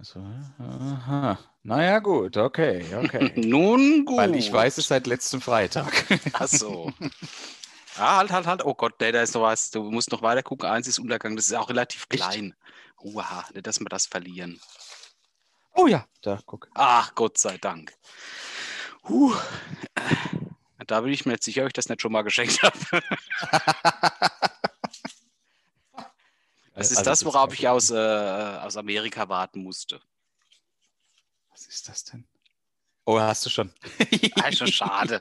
[0.00, 0.20] Also,
[0.58, 1.38] aha.
[1.62, 3.32] Naja, gut, okay, okay.
[3.36, 4.16] nun gut.
[4.16, 6.06] Weil ich weiß es seit letztem Freitag.
[6.32, 6.90] Ach so.
[7.98, 8.64] Ah, halt, halt, halt.
[8.64, 9.70] Oh Gott, nee, da ist noch was.
[9.70, 10.70] Du musst noch weiter gucken.
[10.70, 11.36] Eins ist Untergang.
[11.36, 12.54] Das ist auch relativ klein.
[13.02, 14.58] Uha, nicht, dass wir das verlieren.
[15.74, 16.68] Oh ja, da, guck.
[16.74, 17.92] Ach, Gott sei Dank.
[19.06, 19.34] Huh.
[20.90, 22.76] Da bin ich mir jetzt sicher, ob ich das nicht schon mal geschenkt habe.
[26.74, 30.00] Das ist Also, das, worauf ich aus, äh, aus Amerika warten musste.
[31.50, 32.26] Was ist das denn?
[33.04, 33.72] Oh, hast du schon.
[34.36, 35.20] Ah, ist schon schade.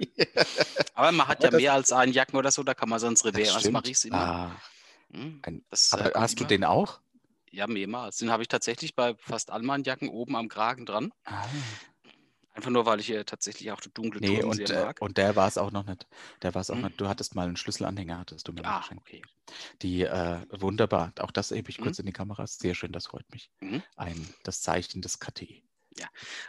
[0.94, 3.34] Aber man hat ja mehr als einen Jacken oder so, da kann man sonst Das
[3.34, 3.54] Revers.
[3.56, 3.74] Was stimmt.
[3.74, 4.18] mache ich immer?
[4.18, 4.62] Ah,
[5.12, 7.00] Hm, ein, das, äh, aber kommt hast du immer- den auch?
[7.52, 8.18] Ja, mehrmals.
[8.18, 11.12] Den habe ich tatsächlich bei fast all meinen Jacken oben am Kragen dran.
[11.26, 11.46] Ah.
[12.60, 15.02] Einfach nur, weil ich hier tatsächlich auch die dunkle Nee, Ton und, sehr äh, mag.
[15.02, 16.06] und der war es auch noch nicht.
[16.42, 16.82] Der war es auch Hm.
[16.84, 17.00] nicht.
[17.00, 19.02] Du hattest mal einen Schlüsselanhänger, hattest du mir Ah, geschenkt.
[19.08, 19.22] okay.
[19.82, 21.14] Die äh, wunderbar.
[21.20, 21.84] Auch das hebe ich Mhm.
[21.84, 22.46] kurz in die Kamera.
[22.48, 23.50] Sehr schön, das freut mich.
[23.62, 23.82] Mhm.
[23.96, 25.64] Ein, das Zeichen des KT.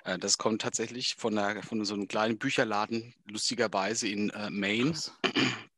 [0.02, 4.90] Äh, das kommt tatsächlich von, einer, von so einem kleinen Bücherladen, lustigerweise in äh, Maine,
[4.90, 5.12] Krass.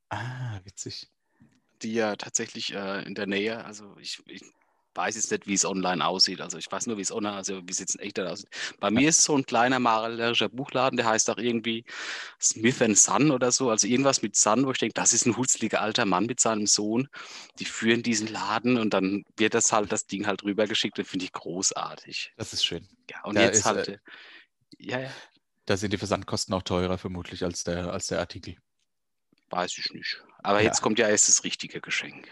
[0.08, 1.10] Ah, witzig.
[1.82, 4.42] die ja tatsächlich äh, in der Nähe, also ich, ich
[4.94, 6.40] weiß jetzt nicht, wie es online aussieht.
[6.40, 8.48] Also ich weiß nur, wie es online, also wie es jetzt in aussieht.
[8.80, 11.84] Bei mir ist so ein kleiner malerischer Buchladen, der heißt auch irgendwie
[12.40, 15.80] Smith Son oder so, also irgendwas mit Son, wo ich denke, das ist ein hutzliger
[15.80, 17.08] alter Mann mit seinem Sohn.
[17.58, 21.24] Die führen diesen Laden und dann wird das halt, das Ding halt rübergeschickt und finde
[21.24, 22.32] ich großartig.
[22.36, 22.86] Das ist schön.
[23.10, 23.98] Ja, und Da jetzt ist, halt, äh, äh,
[24.78, 25.10] ja, ja,
[25.66, 28.56] Da sind die Versandkosten auch teurer vermutlich als der, als der Artikel.
[29.50, 30.24] weiß ich nicht.
[30.42, 30.64] Aber Ja.
[30.64, 32.28] jetzt kommt ja erst das richtige Geschenk.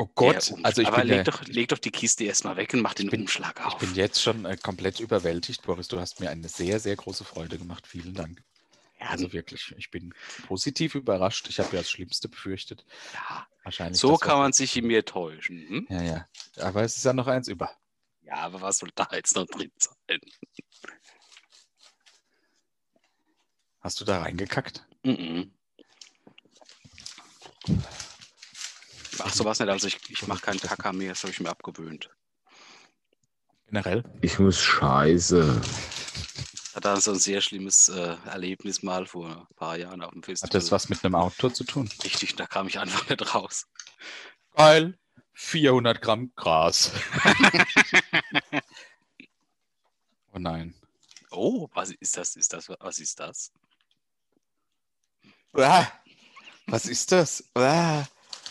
[0.00, 2.72] Oh Gott, also ich Aber bin, leg, ja, doch, leg doch die Kiste erstmal weg
[2.72, 3.78] und mach den bin- Umschlag ich auf.
[3.78, 5.88] bin jetzt schon äh, komplett überwältigt, Boris.
[5.88, 7.84] Du hast mir eine sehr, sehr große Freude gemacht.
[7.84, 8.40] Vielen Dank.
[9.00, 10.14] ja, Also wirklich, ich bin
[10.46, 11.48] positiv überrascht.
[11.48, 12.84] Ich habe ja das Schlimmste befürchtet.
[13.12, 14.00] ja, Wahrscheinlich.
[14.00, 15.66] so kann man sich in mir täuschen.
[15.68, 15.86] Hm?
[15.90, 16.28] Ja, ja.
[16.58, 17.68] Aber es ist ja noch eins über.
[18.22, 20.20] Ja, aber was soll da jetzt noch drin sein?
[23.80, 24.86] Hast du da reingekackt?
[25.02, 25.52] Mhm.
[29.20, 29.68] Ach, sowas nicht.
[29.68, 32.10] Also ich, ich mache keinen Kacker mehr, das habe ich mir abgewöhnt.
[33.66, 34.04] Generell?
[34.22, 35.60] Ich muss scheiße.
[36.74, 40.22] Hat da so ein sehr schlimmes äh, Erlebnis mal vor ein paar Jahren auf dem
[40.22, 40.50] Hat Festival.
[40.52, 41.88] das was mit einem Auto zu tun?
[42.04, 43.66] Richtig, da kam ich einfach nicht raus.
[44.54, 44.98] Geil.
[45.34, 46.92] 400 Gramm Gras.
[50.32, 50.74] oh nein.
[51.30, 52.36] Oh, was ist das?
[52.36, 53.52] Ist das was ist das?
[55.52, 55.86] Ah,
[56.66, 57.44] was ist das?
[57.54, 58.04] Ah.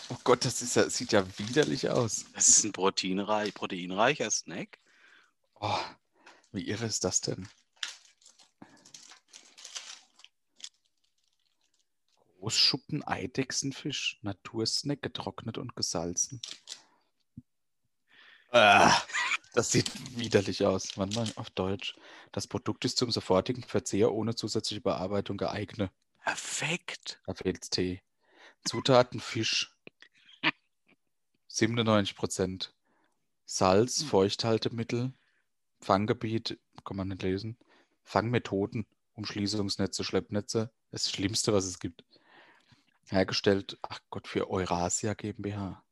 [0.09, 2.25] Oh Gott, das ist ja, sieht ja widerlich aus.
[2.33, 4.79] Das ist ein proteinreich, proteinreicher Snack.
[5.59, 5.79] Oh,
[6.51, 7.47] wie irre ist das denn?
[12.39, 16.41] Großschuppen Eidechsenfisch, Natursnack, getrocknet und gesalzen.
[18.51, 19.01] Ah,
[19.53, 20.97] das sieht widerlich aus.
[20.97, 21.95] Wann mal auf Deutsch?
[22.31, 25.91] Das Produkt ist zum sofortigen Verzehr ohne zusätzliche Bearbeitung geeignet.
[26.23, 27.21] Perfekt.
[27.25, 28.01] Da fehlt's Tee.
[28.63, 29.76] Zutaten Fisch.
[31.57, 32.69] 97%.
[33.45, 35.13] Salz, Feuchthaltemittel,
[35.81, 37.57] Fanggebiet, kann man nicht lesen.
[38.03, 40.71] Fangmethoden, Umschließungsnetze, Schleppnetze.
[40.91, 42.03] Das Schlimmste, was es gibt.
[43.07, 45.83] Hergestellt, ach Gott, für Eurasia GmbH.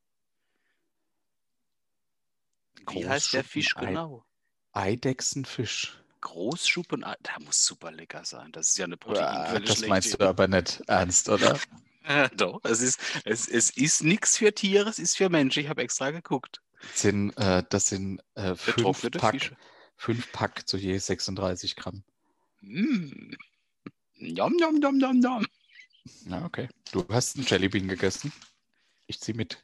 [2.91, 4.25] Wie heißt der Fisch genau?
[4.73, 6.01] Eidechsenfisch.
[6.21, 8.51] Großschuppen, der muss super lecker sein.
[8.51, 11.60] Das ist ja eine Ah, Proteinquelle Das meinst du aber nicht ernst, oder?
[12.36, 15.63] Doch, es ist, es, es ist nichts für Tiere, es ist für Menschen.
[15.63, 16.62] Ich habe extra geguckt.
[16.82, 19.58] Das sind, äh, das sind äh, fünf, Pack, Fische.
[19.98, 22.04] fünf Pack zu je 36 Gramm.
[22.62, 23.34] Mm.
[24.18, 25.46] Yum, yum, yum, yum, yum.
[26.28, 26.70] Ja, okay.
[26.91, 28.32] Du hast einen Jellybean gegessen.
[29.08, 29.62] Ich zieh mit.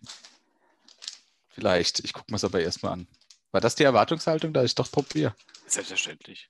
[1.49, 1.99] Vielleicht.
[1.99, 3.07] Ich gucke mir es aber erstmal an.
[3.51, 5.35] War das die Erwartungshaltung, da ich doch probiere?
[5.67, 6.49] Selbstverständlich.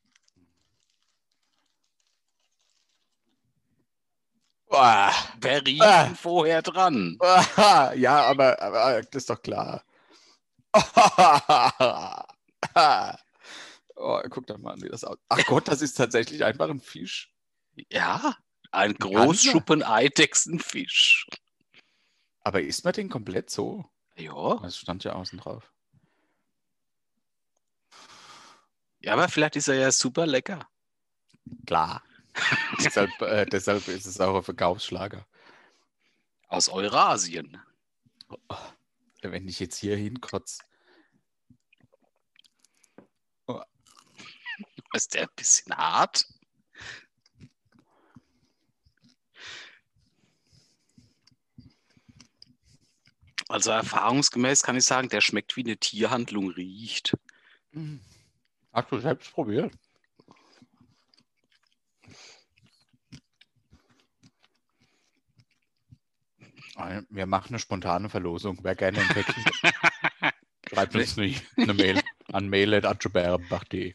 [4.71, 5.11] Boah.
[5.41, 6.05] Wer riecht Ah.
[6.05, 7.17] denn vorher dran?
[7.19, 9.83] Aha, ja, aber, aber das ist doch klar.
[13.95, 15.19] oh, guck doch mal an, wie das aussieht.
[15.27, 17.33] Ach Gott, das ist tatsächlich einfach ein Fisch.
[17.91, 18.37] Ja,
[18.71, 19.25] ein ganzer?
[19.25, 21.27] Großschuppen Eidechsenfisch.
[22.43, 23.83] Aber isst man den komplett so?
[24.15, 25.73] Ja, Das stand ja außen drauf.
[28.99, 30.65] ja, aber vielleicht ist er ja super lecker.
[31.65, 32.03] Klar.
[32.83, 35.25] deshalb, äh, deshalb ist es auch ein Verkaufsschlager.
[36.47, 37.61] Aus Eurasien.
[39.21, 40.63] Wenn ich jetzt hier hinkotze.
[44.93, 46.25] Ist der ein bisschen hart?
[53.47, 57.17] Also erfahrungsgemäß kann ich sagen, der schmeckt wie eine Tierhandlung riecht.
[58.71, 59.73] Hast du selbst probiert?
[67.09, 68.59] Wir machen eine spontane Verlosung.
[68.63, 69.43] Wer gerne ein Päckchen
[70.69, 73.93] schreibt uns eine, eine Mail an mail.atscheberenbach.de.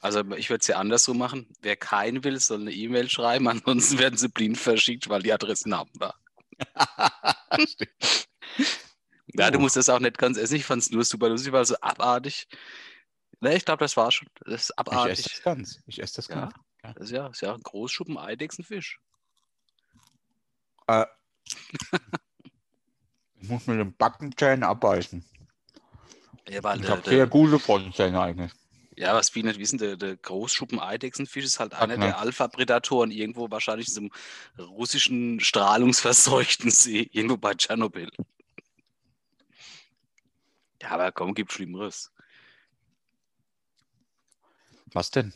[0.00, 1.48] Also ich würde es ja andersrum machen.
[1.60, 3.48] Wer keinen will, soll eine E-Mail schreiben.
[3.48, 6.14] Ansonsten werden sie blind verschickt, weil die Adressen haben wir.
[9.34, 9.62] Ja, du Uh.
[9.62, 10.56] musst das auch nicht ganz essen.
[10.56, 12.46] Ich fand es nur super lustig, weil so abartig.
[13.40, 14.28] Ne, ich glaube, das war schon.
[14.44, 15.22] Das ist Ich esse abartig.
[15.24, 15.80] das ganz.
[15.86, 16.34] Ich esse das Ja.
[16.34, 16.54] ganz.
[16.84, 16.92] Ja.
[16.92, 18.98] Das ist ja, ist ja ein Großschuppen-Eidechsenfisch.
[20.86, 21.06] Äh,
[23.40, 25.24] ich muss mit den Backenzähnen abbeißen.
[26.48, 28.52] Ja, Ich der, habe sehr der, gute Frontzähne eigentlich.
[28.96, 33.50] ja, was viele nicht wissen, der, der Großschuppen-Eidechsenfisch ist halt einer der ne- Alpha-Prädatoren irgendwo
[33.50, 34.10] wahrscheinlich in
[34.58, 38.10] einem russischen strahlungsverseuchten See, irgendwo bei Tschernobyl.
[40.82, 42.10] Ja, aber komm, gibt Schlimmeres.
[44.92, 45.32] Was denn?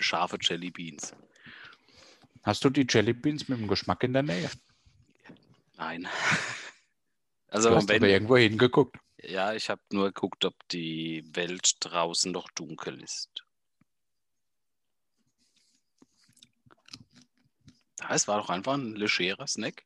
[0.00, 1.14] Scharfe Jellybeans.
[2.42, 4.50] Hast du die Jellybeans mit dem Geschmack in der Nähe?
[5.76, 6.08] Nein.
[7.48, 8.96] Du Also, hast wenn, aber irgendwo hingeguckt.
[9.18, 13.44] ja, ich habe nur geguckt, ob die Welt draußen noch dunkel ist.
[18.00, 19.84] Ja, es war doch einfach ein legerer Snack.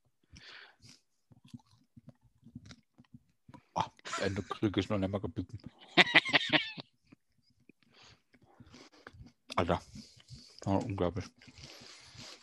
[4.04, 5.58] Das Ende kriege ich noch nicht mal gebissen.
[9.56, 9.80] Alter,
[10.66, 11.26] oh, unglaublich.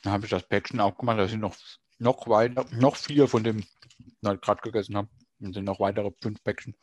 [0.03, 1.55] Dann habe ich das Päckchen auch gemacht, da sind noch,
[1.97, 5.09] noch weiter, noch vier von dem, die ich gerade gegessen habe.
[5.39, 6.73] Und sind noch weitere fünf Päckchen.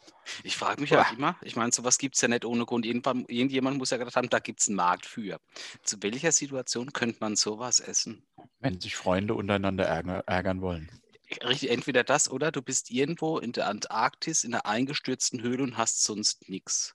[0.43, 2.85] Ich frage mich halt immer, ich meine, sowas gibt es ja nicht ohne Grund.
[2.85, 5.41] Irgendwann, irgendjemand muss ja gedacht haben, da gibt es einen Markt für.
[5.83, 8.27] Zu welcher Situation könnte man sowas essen?
[8.59, 10.91] Wenn sich Freunde untereinander ärger, ärgern wollen.
[11.43, 15.79] Richtig, entweder das oder du bist irgendwo in der Antarktis in einer eingestürzten Höhle und
[15.79, 16.95] hast sonst nichts.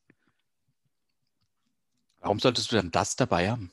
[2.20, 3.72] Warum solltest du dann das dabei haben?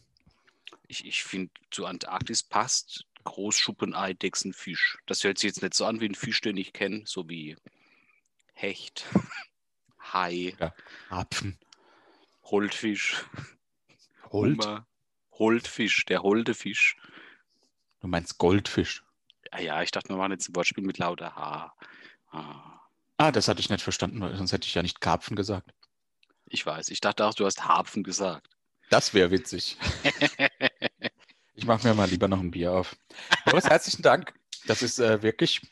[0.92, 4.98] Ich, ich finde, zu Antarktis passt Großschuppen-Eidechsenfisch.
[5.06, 7.56] Das hört sich jetzt nicht so an wie ein Fisch, den ich kenne, so wie
[8.52, 9.06] Hecht,
[10.12, 10.54] Hai,
[11.08, 11.58] Apfen,
[12.44, 13.24] Holdfisch,
[14.30, 14.58] Holt.
[14.58, 14.86] Hummer,
[15.32, 16.98] Holdfisch, der Holdefisch.
[18.02, 19.02] Du meinst Goldfisch.
[19.50, 21.74] Ja, ja, ich dachte, wir machen jetzt ein Wortspiel mit lauter H.
[22.32, 22.80] Ah,
[23.16, 25.72] Ah, das hatte ich nicht verstanden, weil sonst hätte ich ja nicht Karpfen gesagt.
[26.44, 28.46] ich weiß, ich dachte auch, du hast Harpfen gesagt.
[28.90, 29.78] Das wäre witzig.
[31.62, 32.96] Ich mache mir mal lieber noch ein Bier auf.
[33.44, 34.34] Boris, herzlichen Dank.
[34.66, 35.62] Das ist äh, wirklich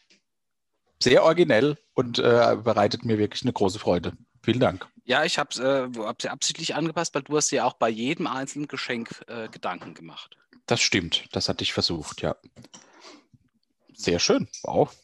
[1.02, 4.12] sehr originell und äh, bereitet mir wirklich eine große Freude.
[4.44, 4.86] Vielen Dank.
[5.04, 7.88] Ja, ich habe es äh, hab sie absichtlich angepasst, weil du hast ja auch bei
[7.88, 10.36] jedem einzelnen Geschenk äh, Gedanken gemacht.
[10.66, 11.24] Das stimmt.
[11.32, 12.36] Das hatte ich versucht, ja.
[13.92, 14.46] Sehr schön.
[14.62, 14.94] Wow.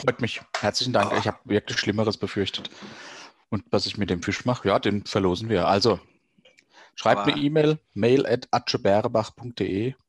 [0.00, 0.40] Freut mich.
[0.58, 1.16] Herzlichen Dank.
[1.16, 2.70] Ich habe wirklich Schlimmeres befürchtet.
[3.50, 5.68] Und was ich mit dem Fisch mache, ja, den verlosen wir.
[5.68, 6.00] Also,
[6.94, 8.48] schreibt Aber- eine E-Mail, mail at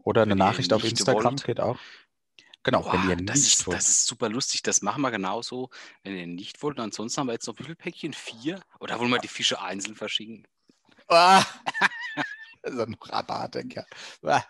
[0.03, 1.43] oder eine Nachricht auf Instagram wollt.
[1.45, 1.77] geht auch.
[2.63, 3.77] Genau, Boah, wenn ihr das, nicht ist, wollt.
[3.77, 4.63] das ist super lustig.
[4.63, 5.69] Das machen wir genauso,
[6.03, 6.79] wenn ihr nicht wollt.
[6.79, 8.13] Und ansonsten haben wir jetzt noch wie viele Päckchen?
[8.13, 8.59] Vier?
[8.79, 10.47] Oder wollen wir die Fische einzeln verschicken?
[11.07, 11.43] Ah!
[12.61, 13.85] Das ist ein Rabatdenker.
[14.23, 14.41] Ah.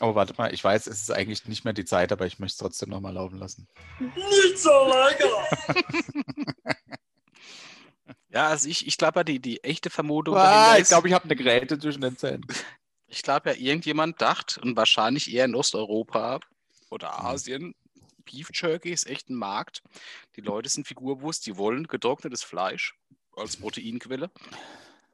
[0.00, 2.54] Oh, warte mal, ich weiß, es ist eigentlich nicht mehr die Zeit, aber ich möchte
[2.54, 3.68] es trotzdem nochmal laufen lassen.
[4.00, 5.86] Nicht so lange!
[8.32, 11.24] Ja, also ich, ich glaube ja, die, die echte Vermutung Ah, ich glaube, ich habe
[11.24, 12.46] eine Gräte zwischen den Zähnen.
[13.06, 16.40] ich glaube ja, irgendjemand dacht, und wahrscheinlich eher in Osteuropa
[16.90, 17.26] oder Mhm.
[17.26, 17.74] Asien,
[18.24, 19.82] Beef Jerky ist echt ein Markt.
[20.36, 22.94] Die Leute sind figurbewusst, die wollen getrocknetes Fleisch
[23.36, 24.30] als Proteinquelle.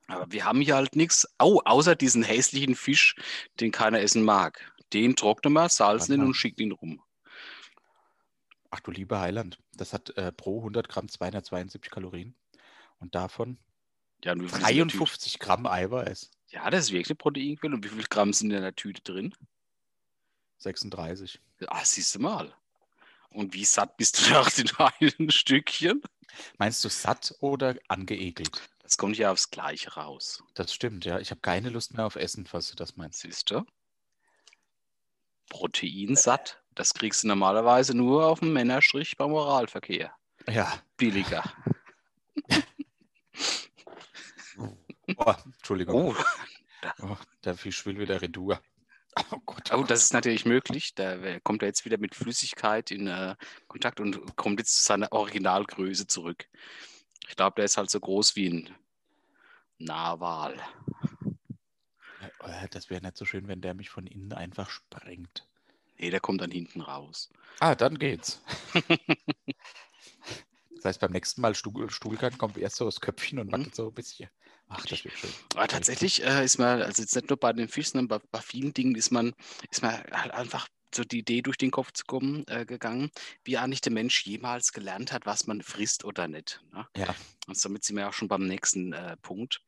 [0.07, 3.17] Aber wir haben hier halt nichts, oh, außer diesen hässlichen Fisch,
[3.61, 4.73] den keiner essen mag.
[4.93, 7.03] Den trocknen wir, salzen ihn und schicken ihn rum.
[8.71, 12.35] Ach du lieber Heiland, das hat äh, pro 100 Gramm 272 Kalorien
[12.99, 13.59] und davon
[14.25, 14.99] Ja, und wie viel sind in der Tüte?
[14.99, 16.31] 53 Gramm Eiweiß.
[16.49, 17.75] Ja, das ist wirklich eine Proteinquelle.
[17.75, 19.35] Und wie viel Gramm sind in der Tüte drin?
[20.59, 21.41] 36.
[21.67, 22.55] Ah, siehst du mal.
[23.31, 26.03] Und wie satt bist du nach den einen Stückchen?
[26.59, 28.69] Meinst du satt oder angeekelt?
[28.83, 30.43] Das kommt ja aufs Gleiche raus.
[30.55, 31.19] Das stimmt, ja.
[31.19, 33.21] Ich habe keine Lust mehr auf Essen, falls du das meinst.
[33.21, 33.65] Siehst du?
[35.51, 40.13] Proteinsatt, das kriegst du normalerweise nur auf dem Männerstrich beim Oralverkehr.
[40.49, 41.45] Ja, Billiger.
[45.87, 46.17] oh, Entschuldigung.
[46.17, 46.17] Oh,
[47.03, 48.63] Oh, der Fisch will wieder Retour.
[49.33, 49.73] Oh Gott.
[49.73, 50.95] oh, das ist natürlich möglich.
[50.95, 53.35] Da kommt er jetzt wieder mit Flüssigkeit in äh,
[53.67, 56.47] Kontakt und kommt jetzt zu seiner Originalgröße zurück.
[57.29, 58.75] Ich glaube, der ist halt so groß wie ein
[59.79, 60.61] Narwal.
[62.41, 65.49] Äh, Das wäre nicht so schön, wenn der mich von innen einfach sprengt.
[65.99, 67.31] Nee, der kommt dann hinten raus.
[67.59, 68.41] Ah, dann geht's.
[70.77, 73.89] Das heißt, beim nächsten Mal Stuhl, Stuhlgang kommt erst so das Köpfchen und wackelt so
[73.89, 74.31] ein bisschen.
[74.69, 75.31] Ach, das wird schön.
[75.55, 78.41] Aber tatsächlich äh, ist man, also jetzt nicht nur bei den Fischen, sondern bei, bei
[78.41, 79.35] vielen Dingen ist man,
[79.71, 83.11] ist man halt einfach so die Idee durch den Kopf zu kommen, äh, gegangen,
[83.45, 86.63] wie eigentlich der Mensch jemals gelernt hat, was man frisst oder nicht.
[86.73, 86.87] Ne?
[86.97, 87.15] Ja,
[87.47, 89.61] Und damit sind wir auch schon beim nächsten äh, Punkt,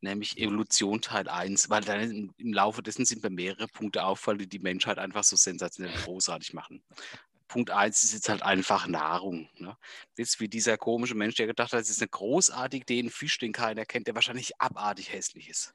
[0.00, 4.38] nämlich Evolution Teil 1, weil dann im, im Laufe dessen sind mir mehrere Punkte auffallen,
[4.38, 6.82] die die Menschheit einfach so sensationell großartig machen.
[7.48, 9.48] Punkt 1 ist jetzt halt einfach Nahrung.
[9.58, 9.76] Ne?
[10.16, 13.38] Jetzt wie dieser komische Mensch, der gedacht hat, es ist eine großartige Idee, ein Fisch,
[13.38, 15.74] den keiner kennt, der wahrscheinlich abartig hässlich ist.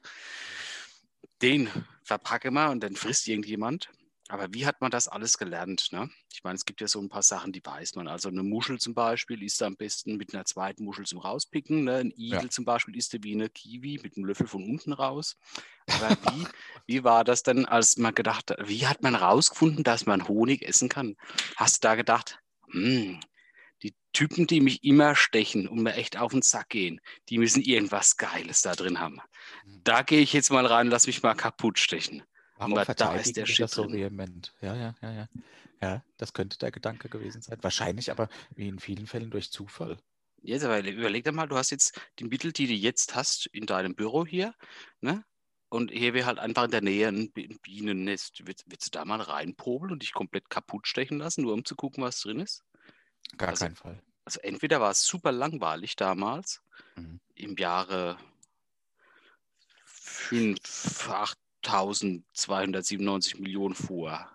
[1.41, 1.69] Den
[2.03, 3.89] verpacke mal und dann frisst irgendjemand.
[4.31, 5.89] Aber wie hat man das alles gelernt?
[5.91, 6.09] Ne?
[6.31, 8.07] Ich meine, es gibt ja so ein paar Sachen, die weiß man.
[8.07, 11.83] Also eine Muschel zum Beispiel isst du am besten mit einer zweiten Muschel zum Rauspicken.
[11.83, 11.97] Ne?
[11.97, 12.49] Ein Igel Ja.
[12.49, 15.35] zum Beispiel isst du wie eine Kiwi mit einem Löffel von unten raus.
[15.89, 16.47] Aber wie,
[16.87, 20.61] wie war das denn, als man gedacht hat, wie hat man rausgefunden, dass man Honig
[20.65, 21.17] essen kann?
[21.57, 22.39] Hast du da gedacht,
[22.71, 23.19] hm,
[23.83, 27.61] die Typen, die mich immer stechen und mir echt auf den Sack gehen, die müssen
[27.61, 29.19] irgendwas Geiles da drin haben.
[29.65, 29.81] Mhm.
[29.83, 32.23] Da gehe ich jetzt mal rein, lass mich mal kaputt stechen.
[32.61, 34.53] Warum Aber da ist der Shit das so vehement?
[34.61, 35.27] Ja, ja, ja, ja.
[35.81, 37.57] Ja, das könnte der Gedanke gewesen sein.
[37.61, 39.97] Wahrscheinlich aber wie in vielen Fällen durch Zufall.
[40.43, 43.65] Jetzt aber überleg dir mal, du hast jetzt die Mittel, die du jetzt hast in
[43.65, 44.53] deinem Büro hier,
[44.99, 45.25] ne?
[45.69, 48.45] Und hier wäre halt einfach in der Nähe ein Bi- ein Bienennest.
[48.45, 51.75] Willst, willst du da mal reinpobeln und dich komplett kaputt stechen lassen, nur um zu
[51.75, 52.63] gucken, was drin ist?
[53.37, 54.03] Gar Also- kein Fall.
[54.23, 56.61] Also entweder war es super langweilig damals,
[56.95, 57.19] Mhm.
[57.33, 58.17] im Jahre
[59.85, 60.59] 5,
[61.63, 64.29] 8297 Millionen vor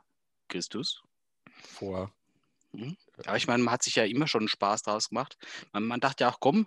[0.49, 1.03] Christus.
[1.63, 2.13] Vor.
[3.25, 5.39] Aber ich meine, man hat sich ja immer schon Spaß draus gemacht.
[5.73, 6.67] Man, man dachte ja auch, komm,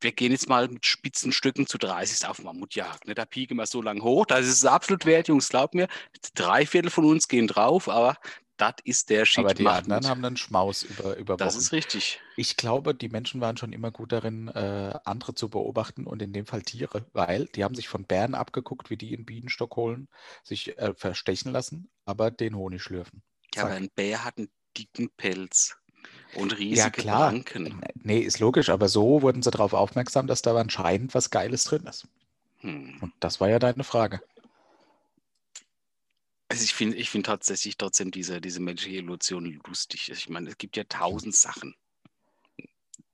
[0.00, 3.06] wir gehen jetzt mal mit spitzen Stücken zu 30 auf Mammutjagd.
[3.06, 3.14] Ne?
[3.14, 4.26] Da pieken wir so lang hoch.
[4.26, 5.88] Das ist absolut wert, Jungs, glaub mir.
[6.34, 8.16] Drei Viertel von uns gehen drauf, aber
[8.62, 9.44] das ist der Shit.
[9.44, 10.04] Aber die Macht anderen mit.
[10.04, 11.58] haben einen Schmaus über, über Das Wochen.
[11.58, 12.22] ist richtig.
[12.36, 16.32] Ich glaube, die Menschen waren schon immer gut darin, äh, andere zu beobachten und in
[16.32, 20.08] dem Fall Tiere, weil die haben sich von Bären abgeguckt, wie die in Bienenstock holen,
[20.42, 23.22] sich äh, verstechen lassen, aber den Honig schlürfen.
[23.54, 23.82] Ja, aber Zack.
[23.82, 25.76] ein Bär hat einen dicken Pelz
[26.34, 27.30] und riesige Ja, klar.
[27.30, 27.80] Pranken.
[27.94, 31.84] Nee, ist logisch, aber so wurden sie darauf aufmerksam, dass da anscheinend was Geiles drin
[31.86, 32.08] ist.
[32.60, 33.00] Hm.
[33.00, 34.22] Und das war ja deine Frage.
[36.52, 40.10] Also ich finde ich find tatsächlich trotzdem diese, diese menschliche Evolution lustig.
[40.10, 41.74] Ich meine, es gibt ja tausend Sachen.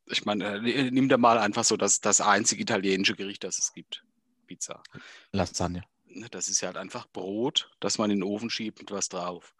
[0.06, 3.72] Ich meine, äh, nimm da mal einfach so das, das einzige italienische Gericht, das es
[3.72, 4.02] gibt.
[4.48, 4.82] Pizza.
[5.30, 5.84] Lasagne.
[6.06, 9.08] Ne, Das ist ja halt einfach Brot, das man in den Ofen schiebt mit was
[9.08, 9.54] drauf.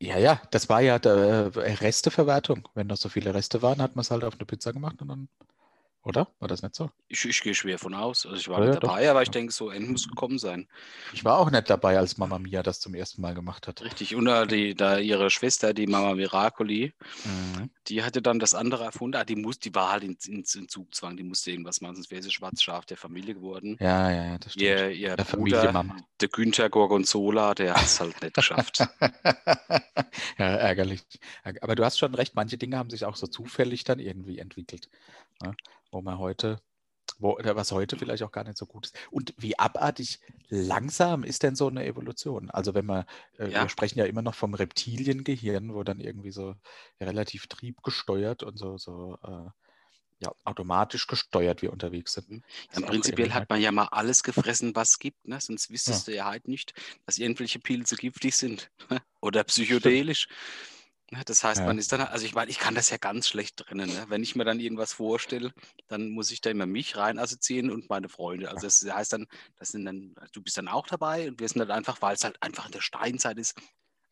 [0.00, 2.68] Ja, ja, das war ja der, äh, Resteverwertung.
[2.74, 5.06] Wenn noch so viele Reste waren, hat man es halt auf eine Pizza gemacht und
[5.06, 5.28] dann,
[6.02, 6.28] oder?
[6.38, 6.90] War das nicht so?
[7.08, 8.24] Ich, ich gehe schwer von aus.
[8.26, 8.88] Also ich war Ja, nicht ja, doch.
[8.88, 9.32] dabei, aber ich Ja.
[9.32, 10.68] denke, so Ende muss gekommen sein.
[11.12, 13.82] Ich war auch nicht dabei, als Mama Mia das zum ersten Mal gemacht hat.
[13.82, 14.14] Richtig.
[14.14, 17.70] Und da, die, da ihre Schwester, die Mama Miracoli, Mhm.
[17.88, 19.16] die hatte dann das andere erfunden.
[19.16, 22.10] Ah, die, muss, die war halt in, in, in Zugzwang, die musste irgendwas machen, sonst
[22.10, 23.76] wäre sie Schwarzschaf der Familie geworden.
[23.80, 24.62] Ja, ja, ja, das stimmt.
[24.62, 25.96] Ihr, ihr Der Bruder, Familienmama.
[26.20, 28.78] der Günther Gorgonzola, der hat es halt nicht geschafft.
[30.38, 31.02] ja, ärgerlich.
[31.60, 34.88] Aber du hast schon recht, manche Dinge haben sich auch so zufällig dann irgendwie entwickelt.
[35.42, 35.56] Ne?
[35.90, 36.60] Wo man heute,
[37.18, 38.98] wo, was heute vielleicht auch gar nicht so gut ist.
[39.10, 42.50] Und wie abartig langsam ist denn so eine Evolution?
[42.50, 43.04] Also wenn man,
[43.38, 43.62] äh, Ja.
[43.62, 46.54] wir sprechen ja immer noch vom Reptiliengehirn, wo dann irgendwie so
[47.00, 49.50] relativ triebgesteuert und so, so äh,
[50.22, 52.28] ja, automatisch gesteuert wir unterwegs sind.
[52.28, 52.42] Mhm.
[52.72, 55.26] Ja, auch prinzipiell irgendwie hat man ja mal alles gefressen, was es gibt.
[55.26, 55.40] Ne?
[55.40, 56.74] Sonst wüsstest du ja halt nicht,
[57.06, 58.70] dass irgendwelche Pilze giftig sind
[59.20, 60.28] oder psychedelisch.
[60.28, 60.34] Ne?
[61.26, 61.66] Das heißt, Ja.
[61.66, 63.88] man ist dann, also ich meine, ich kann das ja ganz schlecht trennen.
[63.88, 64.04] Ne?
[64.08, 65.52] Wenn ich mir dann irgendwas vorstelle,
[65.88, 68.48] dann muss ich da immer mich rein assoziieren und meine Freunde.
[68.50, 71.58] Also das heißt dann, das sind dann, du bist dann auch dabei und wir sind
[71.58, 73.58] dann einfach, weil es halt einfach in der Steinzeit ist,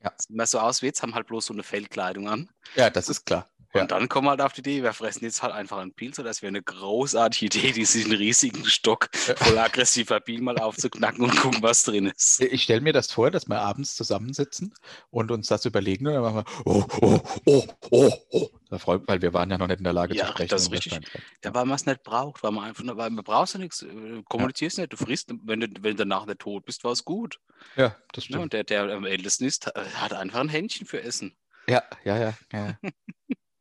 [0.02, 0.12] Ja.
[0.18, 2.50] sieht immer so aus wie jetzt, haben halt bloß so eine Feldkleidung an.
[2.74, 3.48] Ja, das ist klar.
[3.74, 3.82] Ja.
[3.82, 6.18] Und dann kommen wir halt auf die Idee, wir fressen jetzt halt einfach einen Pilz.
[6.18, 11.36] Und das wäre eine großartige Idee, diesen riesigen Stock voll aggressiver Bienen mal aufzuknacken und
[11.36, 12.40] gucken, was drin ist.
[12.40, 14.72] Ich stelle mir das vor, dass wir abends zusammensitzen
[15.10, 18.48] und uns das überlegen und dann machen wir, oh, oh, oh, oh, oh.
[18.70, 20.48] Da freut, weil wir waren ja noch nicht in der Lage Ja, zu sprechen.
[20.50, 21.00] das ist richtig.
[21.44, 23.82] Ja, weil man es nicht braucht, weil man einfach nur, weil man brauchst ja nichts,
[23.82, 27.04] äh, kommunizierst nicht, du frisst, wenn du, wenn du danach nicht tot bist, war es
[27.04, 27.38] gut.
[27.76, 28.28] Ja, das Ne?
[28.28, 28.42] stimmt.
[28.42, 31.34] Und der, der am ältesten ist, äh, hat einfach ein Händchen für Essen.
[31.66, 32.34] Ja, ja, ja.
[32.52, 32.78] Ja,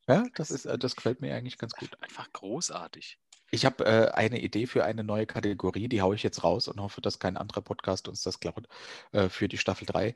[0.08, 1.90] ja das, ist, äh, das gefällt mir eigentlich ganz gut.
[2.02, 3.20] Einfach großartig.
[3.50, 6.82] Ich habe äh, eine Idee für eine neue Kategorie, die haue ich jetzt raus und
[6.82, 8.68] hoffe, dass kein anderer Podcast uns das klaut
[9.14, 10.16] äh, für die Staffel 3.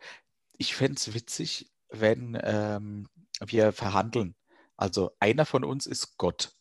[0.57, 3.07] Ich fände es witzig, wenn ähm,
[3.39, 4.35] wir verhandeln.
[4.75, 6.51] Also einer von uns ist Gott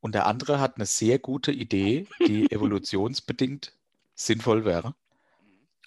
[0.00, 3.76] und der andere hat eine sehr gute Idee, die evolutionsbedingt
[4.14, 4.94] sinnvoll wäre.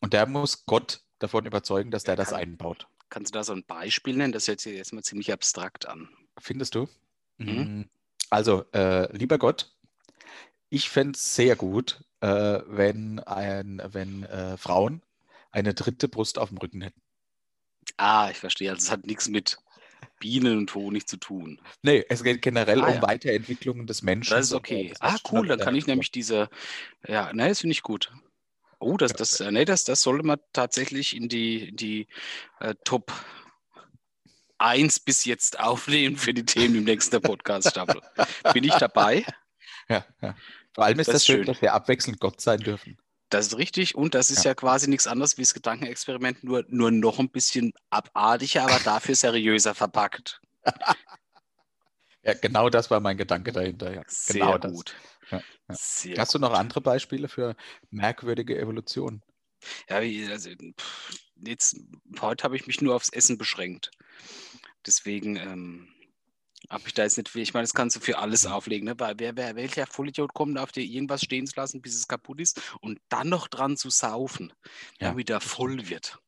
[0.02, 2.88] Und der muss Gott davon überzeugen, dass der das einbaut.
[3.10, 4.34] Kannst du da so ein Beispiel nennen?
[4.34, 6.10] Das hört sich jetzt mal ziemlich abstrakt an.
[6.40, 6.88] Findest du?
[7.38, 7.70] Mhm.
[7.82, 7.90] Mm,
[8.30, 9.76] Also, äh, lieber Gott,
[10.70, 12.28] ich fände es sehr gut, äh,
[12.66, 15.04] wenn, ein, wenn äh, Frauen
[15.52, 17.02] eine dritte Brust auf dem Rücken hätten.
[17.98, 18.72] Ah, ich verstehe.
[18.72, 19.58] Also es hat nichts mit
[20.20, 21.60] Bienen und Honig zu tun.
[21.84, 23.02] Nee, es geht generell Ah, um ja.
[23.02, 24.34] Weiterentwicklungen des Menschen.
[24.34, 24.90] Das ist äh, okay.
[24.90, 26.50] des Ah, cool, dann kann der ich nämlich diese,
[27.08, 28.12] ja, ne, das finde ich gut.
[28.80, 32.08] Oh, das, das, äh, nee, das, das sollte man tatsächlich in die, in die
[32.60, 33.14] äh, Top
[34.64, 38.02] eins bis jetzt aufnehmen für die Themen im nächsten Podcast-Staffel.
[38.54, 39.26] Bin ich dabei?
[39.90, 40.36] Ja, ja.
[40.74, 41.46] Vor allem ist Das das, schön, schön.
[41.46, 42.98] dass wir abwechselnd Gott sein dürfen.
[43.30, 44.56] Das ist richtig und das ist ja, Ja.
[44.56, 49.76] quasi nichts anderes wie das Gedankenexperiment, nur, nur noch ein bisschen abartiger, aber dafür seriöser
[49.76, 50.40] verpackt.
[52.26, 53.94] Ja, genau das war mein Gedanke dahinter.
[53.94, 54.02] Ja.
[54.08, 54.96] Sehr genau gut.
[55.30, 55.42] Ja.
[55.68, 56.50] Sehr Hast du gut.
[56.50, 57.58] noch andere Beispiele für
[57.90, 59.22] merkwürdige Evolution?
[59.90, 59.98] Ja,
[60.32, 60.50] also,
[60.80, 61.76] pff, jetzt,
[62.22, 63.92] heute habe ich mich nur aufs Essen beschränkt.
[64.86, 65.88] Deswegen ähm,
[66.70, 67.42] habe ich da jetzt nicht viel.
[67.42, 68.86] Ich meine, das kannst du für alles auflegen.
[68.86, 69.00] Ne?
[69.00, 72.40] Weil wer, wer, welcher Vollidiot kommt auf dir irgendwas stehen zu lassen, bis es kaputt
[72.40, 74.54] ist und dann noch dran zu saufen,
[75.00, 76.20] Ja, damit er voll wird.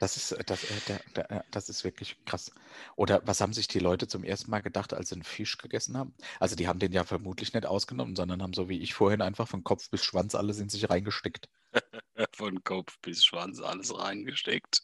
[0.00, 2.50] Das ist, äh, das, äh, der, der, äh, das ist wirklich krass.
[2.96, 5.96] Oder was haben sich die Leute zum ersten Mal gedacht, als sie einen Fisch gegessen
[5.96, 6.14] haben?
[6.40, 9.48] Also die haben den ja vermutlich nicht ausgenommen, sondern haben so wie ich vorhin einfach
[9.48, 11.48] von Kopf bis Schwanz alles in sich reingesteckt.
[12.36, 14.82] Von Kopf bis Schwanz alles reingesteckt.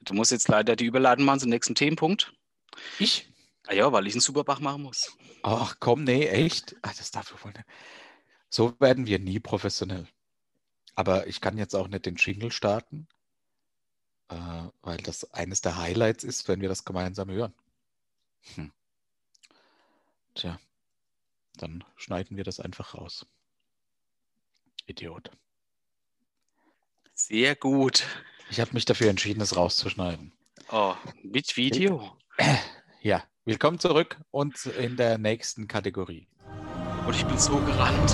[0.00, 2.32] Du musst jetzt leider die Überleitung machen zum nächsten Themenpunkt.
[2.98, 3.28] Ich?
[3.66, 5.16] Ah ja, weil ich einen Superbach machen muss.
[5.42, 6.76] Ach komm, nee, echt?
[6.82, 7.66] Ach, das darf ich wohl nicht.
[8.48, 10.06] So werden wir nie professionell.
[10.94, 13.08] Aber ich kann jetzt auch nicht den Jingle starten,
[14.28, 17.54] äh, weil das eines der Highlights ist, wenn wir das gemeinsam hören.
[18.54, 18.72] Hm.
[20.34, 20.58] Tja,
[21.56, 23.26] dann schneiden wir das einfach raus.
[24.86, 25.30] Idiot.
[27.14, 28.04] Sehr gut.
[28.52, 30.34] Ich habe mich dafür entschieden, es rauszuschneiden.
[30.70, 32.18] Oh, mit Video.
[33.00, 36.28] Ja, willkommen zurück und in der nächsten Kategorie.
[37.06, 38.10] Und ich bin so gerannt.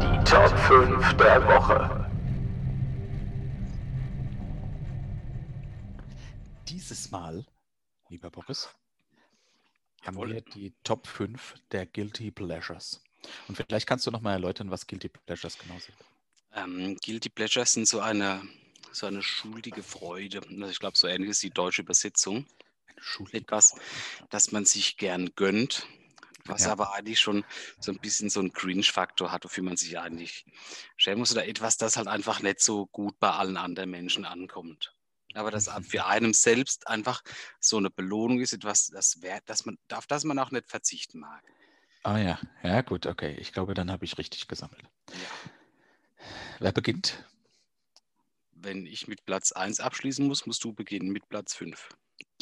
[0.00, 2.10] Die Top 5 der Woche.
[6.68, 7.44] Dieses Mal,
[8.08, 8.68] lieber Boris,
[10.02, 10.34] haben Jawohl.
[10.34, 13.00] wir die Top 5 der Guilty Pleasures.
[13.48, 15.96] Und vielleicht kannst du noch mal erläutern, was Guilty Pleasures genau sind.
[16.54, 18.42] Ähm, Guilty Pleasures sind so eine,
[18.92, 20.40] so eine schuldige Freude.
[20.42, 22.46] Also ich glaube, so ähnlich ist die deutsche Übersetzung.
[23.18, 23.32] Eine.
[23.32, 23.74] Etwas,
[24.30, 25.86] das man sich gern gönnt,
[26.44, 26.72] was Ja.
[26.72, 27.44] aber eigentlich schon
[27.80, 30.44] so ein bisschen so einen Cringe-Faktor hat, wofür man sich eigentlich
[30.96, 31.32] schämen muss.
[31.32, 34.94] Oder etwas, das halt einfach nicht so gut bei allen anderen Menschen ankommt.
[35.34, 37.22] Aber das für einem selbst einfach
[37.60, 41.20] so eine Belohnung ist, etwas, das wert, dass man, auf das man auch nicht verzichten
[41.20, 41.42] mag.
[42.02, 43.36] Ah ja, ja gut, okay.
[43.38, 44.82] Ich glaube, dann habe ich richtig gesammelt.
[45.10, 45.50] Ja.
[46.58, 47.24] Wer beginnt?
[48.52, 51.88] Wenn ich mit Platz 1 abschließen muss, musst du beginnen mit Platz 5.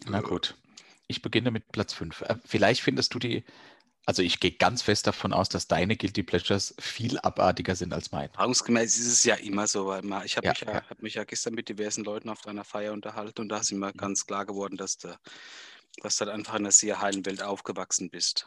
[0.07, 0.57] Na gut.
[1.07, 2.25] Ich beginne mit Platz 5.
[2.45, 3.45] Vielleicht findest du die,
[4.07, 8.11] also ich gehe ganz fest davon aus, dass deine Guilty Pleasures viel abartiger sind als
[8.13, 8.29] meine.
[8.31, 10.83] Erfahrungsgemäß ist es ja immer so, weil man, ich habe Ja, mich, ja, ja.
[10.89, 13.93] hab mich ja gestern mit diversen Leuten auf einer Feier unterhalten und da ist mir
[13.93, 15.17] ganz klar geworden, dass du,
[16.03, 18.47] dass du halt einfach in einer sehr heilen Welt aufgewachsen bist.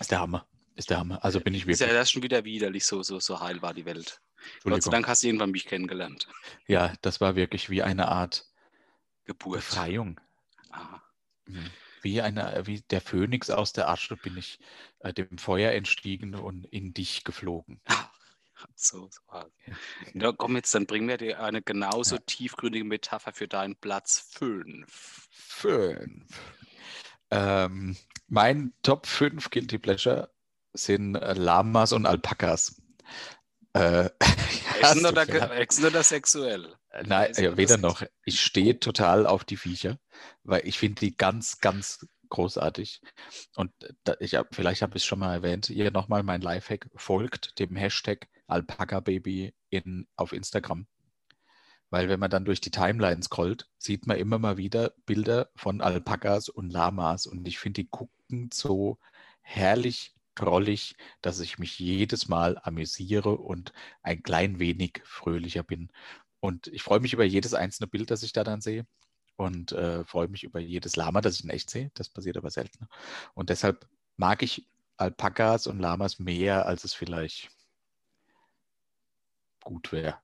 [0.00, 0.46] Ist der Hammer.
[0.74, 1.24] Ist der Hammer.
[1.24, 2.00] Also bin ich Ist ja wirklich.
[2.00, 4.20] das schon wieder widerlich, so, so, so heil war die Welt.
[4.62, 4.90] Gott sei.
[4.90, 6.28] Dank hast du irgendwann mich kennengelernt.
[6.66, 8.46] Ja, das war wirklich wie eine Art
[9.24, 9.56] Geburt.
[9.56, 10.20] Befreiung.
[10.70, 11.02] Aha.
[11.46, 11.70] Mhm.
[12.02, 14.58] Wie, eine, wie der Phönix aus der Asche bin ich
[15.00, 17.80] äh, dem Feuer entstiegen und in dich geflogen.
[18.74, 19.20] So, so.
[20.14, 25.28] Ja, komm jetzt, dann bring mir dir eine genauso tiefgründige Metapher für deinen Platz 5.
[25.30, 26.26] Fünf.
[27.30, 27.96] Ähm,
[28.26, 30.30] mein Top 5 Guilty Pleasure
[30.72, 32.82] sind äh, Lamas und Alpakas.
[33.74, 34.10] Äh,
[34.82, 36.74] du oder, Essen oder sexuell?
[36.90, 38.02] Äh, Nein, ja, weder noch.
[38.24, 39.98] Ich stehe total auf die Viecher,
[40.42, 43.00] weil ich finde die ganz, ganz großartig.
[43.56, 43.72] Und
[44.04, 47.58] da, ich hab, vielleicht habe ich es schon mal erwähnt, hier nochmal mein Lifehack, folgt
[47.58, 50.86] dem Hashtag Alpaka-Baby in, auf Instagram.
[51.90, 55.80] Weil wenn man dann durch die Timeline scrollt, sieht man immer mal wieder Bilder von
[55.80, 57.26] Alpakas und Lamas.
[57.26, 58.98] Und ich finde, die gucken so
[59.40, 63.72] herrlich drollig, dass ich mich jedes Mal amüsiere und
[64.02, 65.90] ein klein wenig fröhlicher bin.
[66.40, 68.86] Und ich freue mich über jedes einzelne Bild, das ich da dann sehe.
[69.36, 71.90] Und äh, freue mich über jedes Lama, das ich in echt sehe.
[71.94, 72.88] Das passiert aber selten.
[73.34, 74.66] Und deshalb mag ich
[74.96, 77.50] Alpakas und Lamas mehr, als es vielleicht
[79.62, 80.18] gut wäre.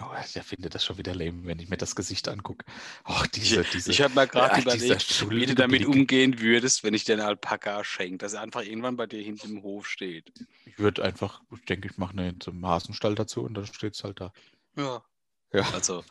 [0.00, 2.64] Oh, der findet das schon wieder lame, wenn ich mir das Gesicht angucke.
[3.06, 6.94] Oh, diese, diese, Ich habe mir gerade ja, überlegt, wie du damit umgehen würdest, wenn
[6.94, 10.32] ich dir einen Alpaka schenke, dass er einfach irgendwann bei dir hinten im Hof steht.
[10.66, 14.02] Ich würde einfach, ich denke, ich mache eine zum Hasenstall dazu und dann steht es
[14.02, 14.32] halt da.
[14.76, 15.04] Ja.
[15.52, 15.62] Ja.
[15.72, 16.02] Also,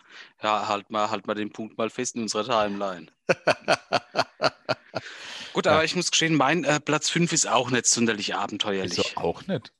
[0.41, 3.07] ja, halt mal, halt mal den Punkt mal fest in unserer Timeline.
[5.51, 5.73] Gut, Ja.
[5.73, 9.17] aber ich muss gestehen, mein äh, Platz 5 ist auch nicht sonderlich abenteuerlich.
[9.17, 9.73] auch nicht?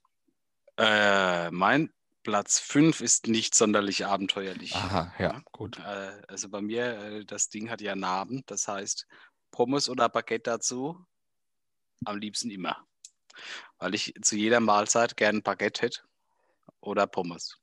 [0.76, 1.90] Äh, mein
[2.24, 4.74] Platz 5 ist nicht sonderlich abenteuerlich.
[4.74, 5.78] Aha, ja, gut.
[5.78, 9.06] Äh, also bei mir, äh, das Ding hat ja Namen, das heißt
[9.52, 11.06] Pommes oder Baguette dazu,
[12.04, 12.84] am liebsten immer.
[13.78, 16.00] Weil ich zu jeder Mahlzeit gerne Baguette hätte
[16.80, 17.58] oder Pommes.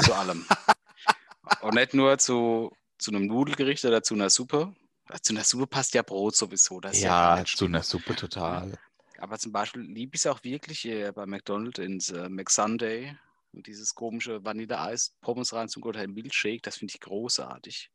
[0.00, 0.46] Zu allem.
[1.60, 4.74] Und nicht nur zu, zu einem Nudelgericht oder zu einer Suppe.
[5.22, 6.80] Zu einer Suppe passt ja Brot sowieso.
[6.80, 8.78] Das ja, Ja, zu einer Suppe total.
[9.18, 13.16] Aber zum Beispiel liebe ich es auch wirklich äh, bei McDonald's ins äh, McSunday
[13.52, 17.90] und dieses komische Vanilleeis, Pommes rein zum oder Milchshake, das finde ich großartig.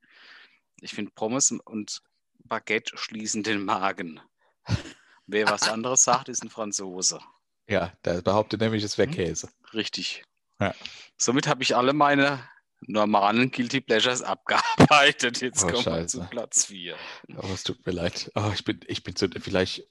[0.82, 2.02] Ich finde Pommes und
[2.46, 4.20] Baguette schließen den Magen.
[5.26, 7.20] Wer was anderes sagt, ist ein Franzose.
[7.68, 9.16] Ja, der behauptet nämlich, es wäre Hm?
[9.16, 9.50] Käse.
[9.74, 10.24] Richtig.
[10.60, 10.74] Ja.
[11.18, 12.40] Somit habe ich alle meine
[12.82, 15.42] normalen Guilty Pleasures abgearbeitet.
[15.42, 16.20] Jetzt Oh, kommen wir Scheiße.
[16.20, 16.96] zu Platz 4.
[17.36, 18.32] Oh, es tut mir leid.
[18.36, 19.86] Oh, ich bin, ich bin zu, vielleicht,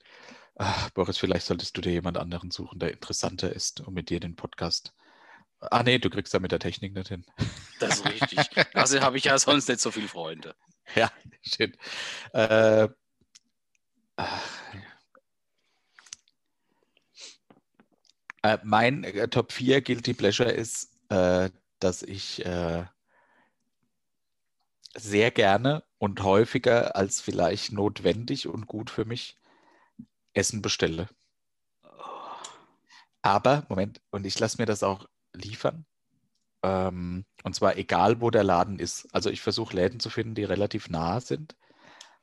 [0.55, 4.21] ah, Boris, vielleicht solltest du dir jemand anderen suchen, der interessanter ist und mit dir
[4.21, 4.95] den Podcast.
[5.61, 7.24] Ah, nee, du kriegst da mit der Technik nicht hin.
[7.78, 8.38] Das ist richtig.
[8.72, 10.54] Also habe ich ja sonst nicht so viele Freunde.
[10.94, 11.11] Ja,
[11.42, 11.76] schön.
[12.32, 12.84] Äh,
[18.42, 21.50] äh, mein äh, Top 4 Guilty Pleasure ist, äh,
[21.80, 22.84] dass ich äh,
[24.94, 29.36] sehr gerne und häufiger als vielleicht notwendig und gut für mich
[30.34, 31.09] Essen bestelle.
[33.22, 35.87] Aber, Moment, und ich lasse mir das auch liefern.
[36.62, 39.09] Ähm, und zwar egal, wo der Laden ist.
[39.14, 41.57] Also ich versuche Läden zu finden, die relativ nah sind.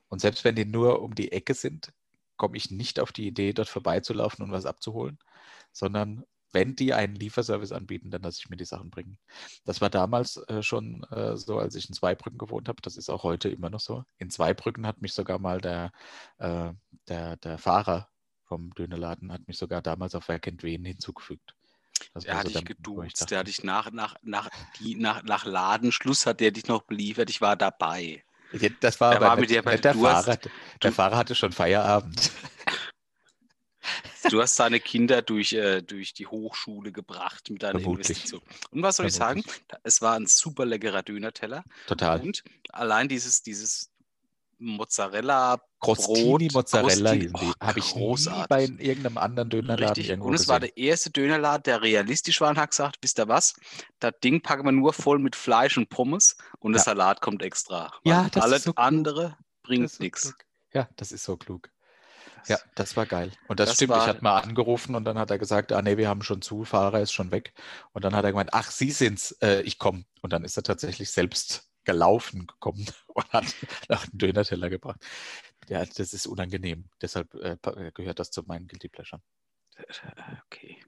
[0.08, 1.92] Und selbst wenn die nur um die Ecke sind,
[2.36, 5.18] komme ich nicht auf die Idee, dort vorbeizulaufen und was abzuholen,
[5.72, 9.18] sondern wenn die einen Lieferservice anbieten, dann lasse ich mir die Sachen bringen.
[9.64, 12.80] Das war damals äh, schon äh, so, als ich in Zweibrücken gewohnt habe.
[12.82, 14.04] Das ist auch heute immer noch so.
[14.18, 15.90] In Zweibrücken hat mich sogar mal der,
[16.38, 16.72] äh,
[17.08, 18.08] der, der Fahrer
[18.44, 21.56] vom Dönerladen hat mich sogar damals auf Wer kennt wen hinzugefügt.
[22.12, 24.50] Das Der war hat so dich geduzt, der hat dich nach, nach, nach,
[24.80, 27.30] die, nach, nach Ladenschluss hat der dich noch beliefert.
[27.30, 28.22] Ich war dabei.
[28.52, 30.36] Ja, Das war Der aber war mit nicht, dir bei- der du hast- Fahrer.
[30.36, 30.50] Der
[30.90, 32.30] du- Fahrer hatte schon Feierabend.
[34.30, 38.08] Du hast seine Kinder durch, äh, durch die Hochschule gebracht mit deiner Vermutlich.
[38.08, 38.40] Investition.
[38.70, 39.42] Und was soll ich sagen?
[39.42, 39.78] Vermutlich.
[39.82, 41.62] Es war ein super leckerer Dönerteller.
[41.86, 42.20] Total.
[42.22, 42.42] Und
[42.72, 43.90] allein dieses, dieses
[44.64, 48.16] Mozzarella, Crostini Brot, Mozzarella oh, Habe ich nie
[48.48, 50.08] bei irgendeinem anderen Dönerladen Richtig.
[50.08, 50.74] irgendwo Und es war gesehen.
[50.76, 53.54] der erste Dönerladen, der realistisch war und hat gesagt, wisst ihr was?
[54.00, 56.84] Das Ding packen wir nur voll mit Fleisch und Pommes und der Ja.
[56.84, 57.92] Salat kommt extra.
[58.04, 58.84] Ja, das ist alles so klug.
[58.86, 60.34] andere bringt ist nichts.
[60.72, 61.70] Ja, das ist so klug.
[62.46, 63.32] Ja, das war geil.
[63.48, 65.80] Und das, Das stimmt, ich war- hatte mal angerufen und dann hat er gesagt, ah
[65.80, 67.54] nee, wir haben schon zu, Fahrer ist schon weg.
[67.92, 70.04] Und dann hat er gemeint, ach, Sie sind's, äh, ich komme.
[70.20, 73.54] Und dann ist er tatsächlich selbst gelaufen gekommen und hat
[73.88, 75.00] nach dem Dönerteller gebracht.
[75.68, 76.90] Ja, das ist unangenehm.
[77.00, 77.56] Deshalb äh,
[77.94, 79.22] gehört das zu meinen Guilty Pleasure.
[80.46, 80.82] Okay.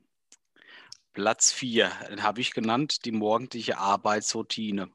[1.12, 4.90] Platz 4, den habe ich genannt, die morgendliche Arbeitsroutine,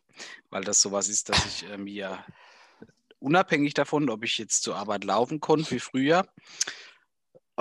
[0.51, 2.23] weil das sowas ist, dass ich äh, mir
[3.17, 6.27] unabhängig davon, ob ich jetzt zur Arbeit laufen konnte wie früher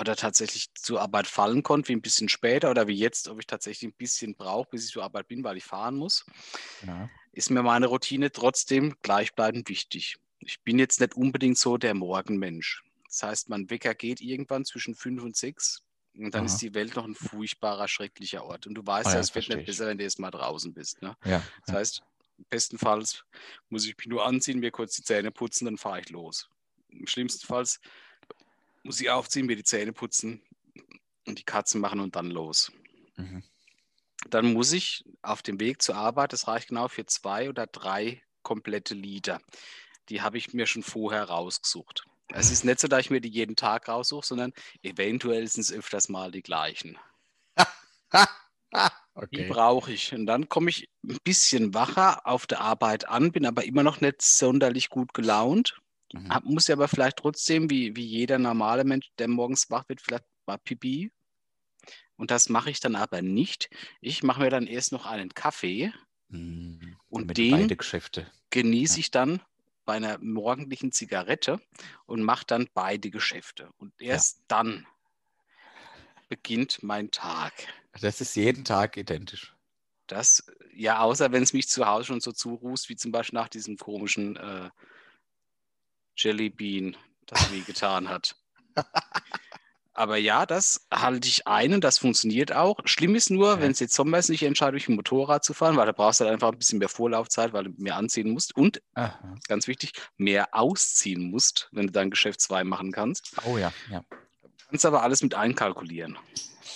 [0.00, 3.46] oder tatsächlich zur Arbeit fallen konnte wie ein bisschen später oder wie jetzt, ob ich
[3.46, 6.24] tatsächlich ein bisschen brauche, bis ich zur Arbeit bin, weil ich fahren muss,
[6.86, 7.08] Ja.
[7.32, 10.16] ist mir meine Routine trotzdem gleichbleibend wichtig.
[10.38, 12.82] Ich bin jetzt nicht unbedingt so der Morgenmensch.
[13.06, 15.82] Das heißt, mein Wecker geht irgendwann zwischen fünf und sechs
[16.14, 16.52] und dann Aha.
[16.52, 18.66] ist die Welt noch ein furchtbarer, schrecklicher Ort.
[18.66, 19.66] Und du weißt Ah ja, es wird nicht ich.
[19.66, 21.02] besser, wenn du erst mal draußen bist.
[21.02, 21.14] Ne?
[21.24, 21.78] Ja, Das ja.
[21.78, 22.02] heißt,
[22.48, 23.24] bestenfalls
[23.68, 26.48] muss ich mich nur anziehen, mir kurz die Zähne putzen, dann fahre ich los.
[27.04, 27.80] Schlimmstenfalls
[28.82, 30.42] muss ich aufziehen, mir die Zähne putzen
[31.26, 32.72] und die Katzen machen und dann los.
[33.16, 33.42] Mhm.
[34.28, 38.22] Dann muss ich auf dem Weg zur Arbeit, das reicht genau für zwei oder drei
[38.42, 39.40] komplette Lieder.
[40.08, 42.04] Die habe ich mir schon vorher rausgesucht.
[42.32, 44.52] Es ist nicht so, dass ich mir die jeden Tag raussuche, sondern
[44.82, 46.98] eventuell sind es öfters mal die gleichen.
[49.32, 49.48] Die Okay.
[49.48, 50.14] brauche ich.
[50.14, 54.00] Und dann komme ich ein bisschen wacher auf der Arbeit an, bin aber immer noch
[54.00, 55.80] nicht sonderlich gut gelaunt.
[56.12, 56.28] Mhm.
[56.44, 60.24] Muss ja aber vielleicht trotzdem, wie, wie jeder normale Mensch, der morgens wach wird, vielleicht
[60.46, 61.12] mal Pipi.
[62.16, 63.70] Und das mache ich dann aber nicht.
[64.00, 65.92] Ich mache mir dann erst noch einen Kaffee,
[66.32, 66.96] Mhm.
[67.08, 67.76] Und Damit den-
[68.50, 69.00] genieße Ja.
[69.00, 69.42] ich dann
[69.84, 71.60] bei einer morgendlichen Zigarette
[72.06, 73.70] und mache dann beide Geschäfte.
[73.78, 74.86] Und erst dann
[76.28, 77.52] beginnt mein Tag.
[78.00, 79.54] Das ist jeden Tag identisch.
[80.06, 83.48] Das, ja, außer wenn es mich zu Hause schon so zurußt, wie zum Beispiel nach
[83.48, 84.70] diesem komischen äh,
[86.22, 86.96] Jelly Bean,
[87.26, 88.36] das weh getan hat.
[89.92, 92.76] Aber ja, das halte ich ein und das funktioniert auch.
[92.84, 93.60] Schlimm ist nur, Ja.
[93.60, 96.20] wenn es jetzt Sommer ist, nicht entscheidet, durch ein Motorrad zu fahren, weil da brauchst
[96.20, 99.34] du halt einfach ein bisschen mehr Vorlaufzeit, weil du mehr anziehen musst und, Aha.
[99.48, 103.36] ganz wichtig, mehr ausziehen musst, wenn du dein Geschäft zwei machen kannst.
[103.42, 104.04] Oh ja, ja.
[104.68, 106.16] Kannst aber alles mit einkalkulieren.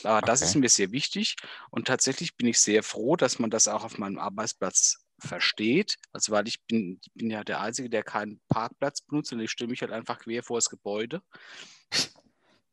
[0.03, 0.51] Aber das Okay.
[0.51, 1.36] ist mir sehr wichtig
[1.70, 5.97] und tatsächlich bin ich sehr froh, dass man das auch auf meinem Arbeitsplatz versteht.
[6.12, 9.51] Also weil ich bin, ich bin ja der Einzige, der keinen Parkplatz benutzt und ich
[9.51, 11.22] stelle mich halt einfach quer vor das Gebäude,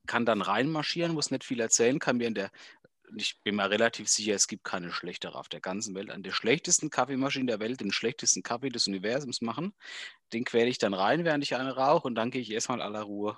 [0.07, 2.51] kann dann reinmarschieren, muss nicht viel erzählen, kann mir in der
[3.17, 6.09] ich bin mir relativ sicher, es gibt keine schlechtere auf der ganzen Welt.
[6.11, 9.73] An der schlechtesten Kaffeemaschine der Welt den schlechtesten Kaffee des Universums machen.
[10.31, 13.01] Den quäle ich dann rein, während ich eine rauche und dann gehe ich erstmal aller
[13.01, 13.37] Ruhe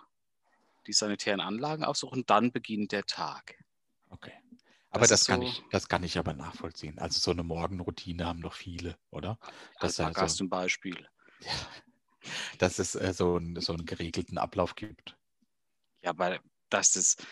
[0.88, 2.24] die sanitären Anlagen aufsuchen.
[2.26, 3.56] Dann beginnt der Tag.
[4.10, 4.34] Okay.
[4.94, 7.00] Aber Das das, kann so- ich, das kann ich aber nachvollziehen.
[7.00, 9.38] Also so eine Morgenroutine haben doch viele, oder?
[9.80, 11.10] Das ist du ein Beispiel.
[12.60, 15.18] dass es äh, so, einen, so einen geregelten Ablauf gibt.
[16.04, 16.40] Ja, aber
[16.70, 17.26] das ist.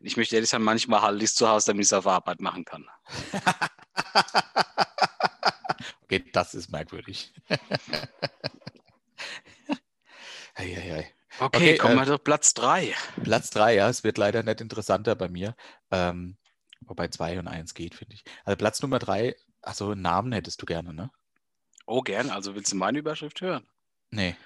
[0.00, 2.40] Ich möchte ehrlich sagen, manchmal halte ich es zu Hause, damit ich es auf Arbeit
[2.40, 2.88] machen kann.
[6.04, 7.34] okay, das ist merkwürdig.
[10.54, 11.12] Eieiei.
[11.40, 12.94] Okay, Okay, kommen äh, wir zu Platz 3.
[13.24, 15.56] Platz drei, ja, es wird leider nicht interessanter bei mir.
[15.90, 16.36] Ähm,
[16.86, 18.24] wobei zwei und eins geht, finde ich.
[18.44, 21.10] Also Platz Nummer drei, also einen Namen hättest du gerne, ne?
[21.86, 22.30] Oh, gern.
[22.30, 23.66] Also willst du meine Überschrift hören?
[24.10, 24.36] Nee.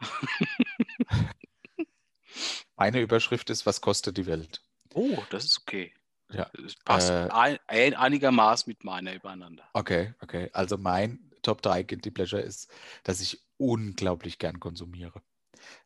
[2.76, 4.60] Meine Überschrift ist, was kostet die Welt?
[4.94, 5.94] Oh, das ist okay.
[6.32, 9.68] Ja, Es passt äh, ein, einigermaßen mit meiner übereinander.
[9.72, 10.50] Okay, okay.
[10.52, 12.72] Also mein Top 3 Guilty Pleasure ist,
[13.04, 15.22] dass ich unglaublich gern konsumiere.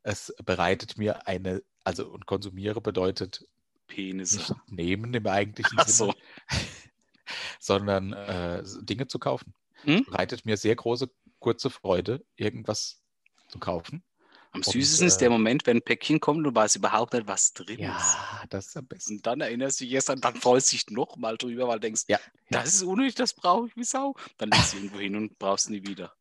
[0.03, 3.47] Es bereitet mir eine, also und konsumiere bedeutet
[3.89, 4.39] Penisse.
[4.39, 6.15] nicht nehmen im eigentlichen Ach Sinne, so.
[7.61, 9.55] sondern äh, Dinge zu kaufen.
[9.83, 10.05] Hm?
[10.05, 11.11] Bereitet mir sehr große,
[11.41, 13.03] kurze Freude, irgendwas
[13.49, 14.03] zu kaufen.
[14.53, 17.13] Am Und, süßesten ist der äh, Moment, wenn ein Päckchen kommt und du weißt überhaupt
[17.13, 18.19] nicht, was drin ist.
[18.19, 19.17] Ja, das ist am besten.
[19.17, 21.81] Und dann erinnerst du dich erst an, dann freust du dich nochmal drüber, weil du
[21.81, 22.19] denkst, Ja,
[22.51, 24.15] das ist unnötig, das brauche ich wie Sau.
[24.39, 26.15] Dann legst du irgendwo hin und brauchst nie wieder.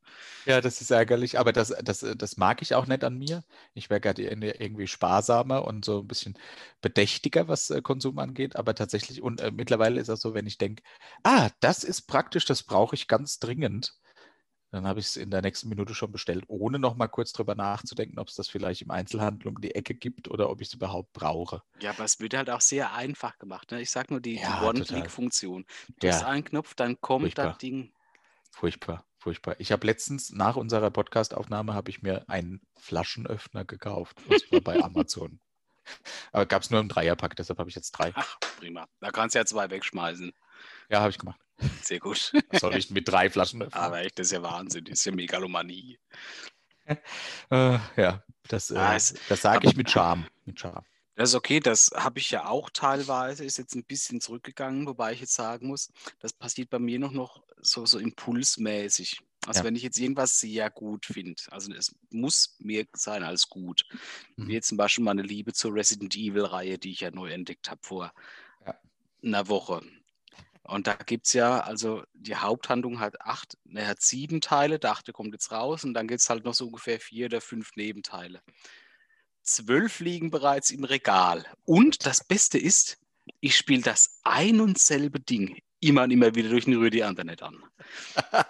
[0.46, 3.44] Ja, das ist ärgerlich, aber das, das, das mag ich auch nicht an mir.
[3.74, 6.38] Ich wäre gerade irgendwie sparsamer und so ein bisschen
[6.82, 8.56] bedächtiger, was äh, Konsum angeht.
[8.56, 10.84] Aber tatsächlich, und äh, mittlerweile ist das so, wenn ich denke,
[11.24, 13.94] ah, das ist praktisch, das brauche ich ganz dringend,
[14.72, 17.56] dann habe ich es in der nächsten Minute schon bestellt, ohne noch mal kurz drüber
[17.56, 20.74] nachzudenken, ob es das vielleicht im Einzelhandel um die Ecke gibt oder ob ich es
[20.74, 21.62] überhaupt brauche.
[21.82, 23.72] Ja, aber es wird halt auch sehr einfach gemacht.
[23.72, 23.82] Ne?
[23.82, 24.66] Ich sag nur die, Ja, die.
[24.66, 25.66] One-Click-Funktion.
[26.00, 26.14] Du Ja.
[26.14, 27.46] hast einen Knopf, dann kommt Furchtbar.
[27.48, 27.94] das Ding.
[28.52, 29.56] Furchtbar, furchtbar.
[29.60, 34.82] Ich habe letztens nach unserer Podcast-Aufnahme habe ich mir einen Flaschenöffner gekauft, und zwar bei
[34.84, 35.40] Amazon.
[36.34, 38.12] Aber gab es nur im Dreierpack, deshalb habe ich jetzt drei.
[38.16, 38.88] Ach, prima.
[39.00, 40.34] Da kannst du ja zwei wegschmeißen.
[40.90, 41.40] Ja, habe ich gemacht.
[41.84, 42.32] Sehr gut.
[42.50, 43.82] Was soll ich mit drei Flaschen öffnen?
[43.82, 44.86] aber echt, das ist ja Wahnsinn.
[44.86, 45.98] Das ist ja Megalomanie.
[47.50, 50.26] Äh, ja, das, äh, Ah, das sage ich mit Charme.
[50.46, 50.86] Mit Charme.
[51.16, 55.12] Das ist okay, das habe ich ja auch teilweise, ist jetzt ein bisschen zurückgegangen, wobei
[55.14, 59.20] ich jetzt sagen muss, das passiert bei mir noch, noch so, so impulsmäßig.
[59.48, 59.64] Also Ja.
[59.66, 63.84] wenn ich jetzt irgendwas sehr gut finde, also es muss mehr sein als gut.
[64.36, 64.48] Mhm.
[64.48, 67.82] Wie jetzt zum Beispiel meine Liebe zur Resident Evil-Reihe, die ich ja neu entdeckt habe
[67.84, 68.14] vor
[68.66, 68.80] Ja.
[69.24, 69.82] einer Woche.
[70.68, 74.92] Und da gibt es ja, also die Haupthandlung hat acht, ne, hat sieben Teile, der
[74.92, 77.72] achte kommt jetzt raus und dann gibt es halt noch so ungefähr vier oder fünf
[77.76, 78.42] Nebenteile.
[79.44, 81.46] Zwölf liegen bereits im Regal.
[81.64, 83.00] Und das Beste ist,
[83.40, 87.42] ich spiele das ein und selbe Ding immer und immer wieder durch den Rüdi Internet
[87.44, 87.64] an.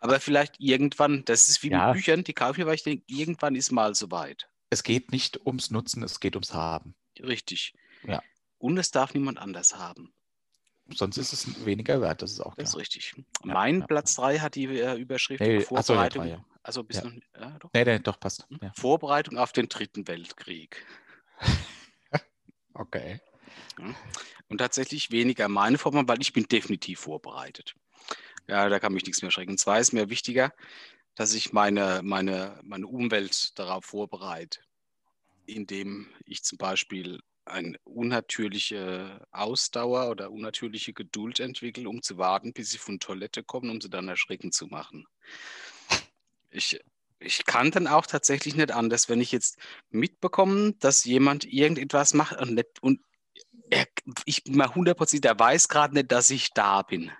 [0.00, 1.86] Aber vielleicht irgendwann, das ist wie Ja.
[1.86, 4.50] mit Büchern, die kaufe ich mir, weil ich denke, irgendwann ist mal soweit.
[4.68, 6.94] Es geht nicht ums Nutzen, es geht ums Haben.
[7.20, 7.72] Richtig.
[8.06, 8.22] Ja.
[8.58, 10.12] Und es darf niemand anders haben.
[10.92, 12.80] Sonst ist es weniger wert, das ist auch Das ist klar.
[12.80, 13.14] richtig.
[13.16, 13.22] Ja,
[13.54, 13.86] mein ja.
[13.86, 16.24] Platz 3 hat die äh, Überschrift ja, Vorbereitung.
[16.24, 16.44] drei, ja.
[16.62, 17.04] Also bis Ja.
[17.04, 17.70] noch, ja, doch.
[17.72, 18.46] Nee, nee, doch, passt.
[18.50, 18.70] Hm?
[18.76, 20.84] Vorbereitung auf den Dritten Weltkrieg.
[22.76, 23.20] Okay.
[24.48, 27.74] Und tatsächlich weniger meine Form, weil ich bin definitiv vorbereitet.
[28.48, 29.56] Ja, da kann mich nichts mehr schrecken.
[29.58, 30.52] Zwar ist mir wichtiger,
[31.14, 34.58] dass ich meine, meine, meine Umwelt darauf vorbereite,
[35.46, 42.70] indem ich zum Beispiel eine unnatürliche Ausdauer oder unnatürliche Geduld entwickle, um zu warten, bis
[42.70, 45.06] sie von Toilette kommen, um sie dann erschrecken zu machen.
[46.50, 46.80] Ich,
[47.18, 49.58] ich kann dann auch tatsächlich nicht anders, wenn ich jetzt
[49.90, 53.00] mitbekomme, dass jemand irgendetwas macht und, nicht, und
[53.70, 53.86] er,
[54.24, 57.10] ich bin mal 100%, der weiß gerade nicht, dass ich da bin.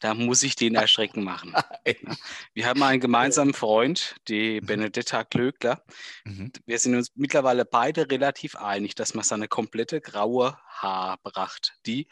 [0.00, 1.54] Da muss ich den erschrecken machen.
[2.54, 5.82] Wir haben einen gemeinsamen Freund, die Benedetta Klöckler.
[6.24, 6.52] Mhm.
[6.66, 12.06] Wir sind uns mittlerweile beide relativ einig, dass man seine komplette graue Haarpracht, die,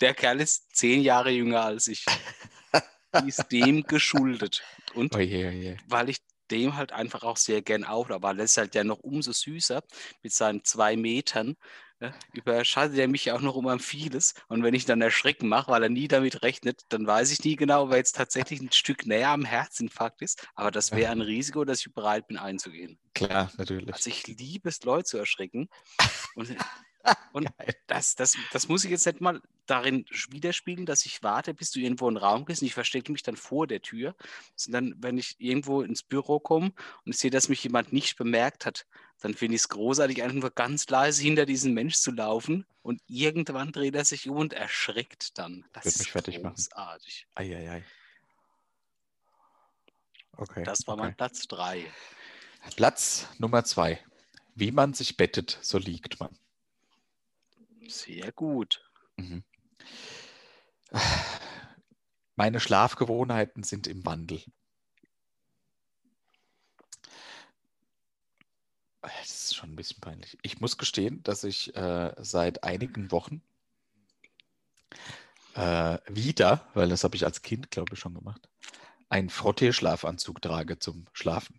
[0.00, 2.04] der Kerl ist zehn Jahre jünger als ich,
[3.22, 4.62] die ist dem geschuldet.
[4.94, 5.76] Und Oje, oje.
[5.88, 6.18] weil ich
[6.50, 9.82] dem halt einfach auch sehr gern auflaufe, weil er ist halt ja noch umso süßer
[10.22, 11.56] mit seinen zwei Metern.
[12.02, 12.12] Ne?
[12.32, 14.34] Überschattet er mich ja auch noch um ein vieles.
[14.48, 17.54] Und wenn ich dann Erschrecken mache, weil er nie damit rechnet, dann weiß ich nie
[17.54, 20.48] genau, wer jetzt tatsächlich ein Stück näher am Herzinfarkt ist.
[20.56, 22.98] Aber das wäre ein Risiko, dass ich bereit bin einzugehen.
[23.14, 23.94] Klar, natürlich.
[23.94, 25.68] Also ich liebe es, Leute zu erschrecken.
[26.34, 26.56] Und
[27.32, 27.74] Und Geil.
[27.86, 31.80] das, das, das muss ich jetzt nicht mal darin widerspiegeln, dass ich warte, bis du
[31.80, 34.14] irgendwo in den Raum gehst und ich verstecke mich dann vor der Tür,
[34.56, 36.72] sondern wenn ich irgendwo ins Büro komme
[37.04, 38.86] und ich sehe, dass mich jemand nicht bemerkt hat,
[39.20, 43.00] dann finde ich es großartig, einfach nur ganz leise hinter diesen Mensch zu laufen und
[43.06, 45.64] irgendwann dreht er sich um und erschreckt dann.
[45.72, 46.54] Das Wird ist mich fertig machen.
[46.54, 47.26] großartig.
[47.34, 47.84] Eieiei.
[50.36, 50.64] Okay.
[50.64, 51.04] Das war okay.
[51.04, 51.84] mein Platz 3.
[52.76, 54.00] Platz Nummer zwei.
[54.54, 56.36] Wie man sich bettet, so liegt man.
[57.88, 58.82] Sehr gut.
[59.16, 59.44] Mhm.
[62.36, 64.42] Meine Schlafgewohnheiten sind im Wandel.
[69.00, 70.38] Das ist schon ein bisschen peinlich.
[70.42, 73.42] Ich muss gestehen, dass ich äh, seit einigen Wochen
[75.54, 78.48] äh, wieder, weil das habe ich als Kind, glaube ich, schon gemacht,
[79.08, 81.58] einen Frottee-Schlafanzug trage zum Schlafen.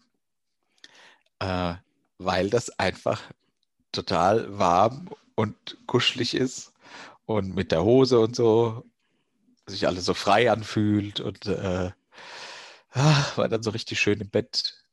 [1.39, 1.75] Äh,
[2.17, 3.21] weil das einfach
[3.91, 6.73] total warm und kuschelig ist
[7.25, 8.83] und mit der Hose und so
[9.65, 11.91] sich alles so frei anfühlt und äh,
[12.91, 14.85] ah, war dann so richtig schön im Bett.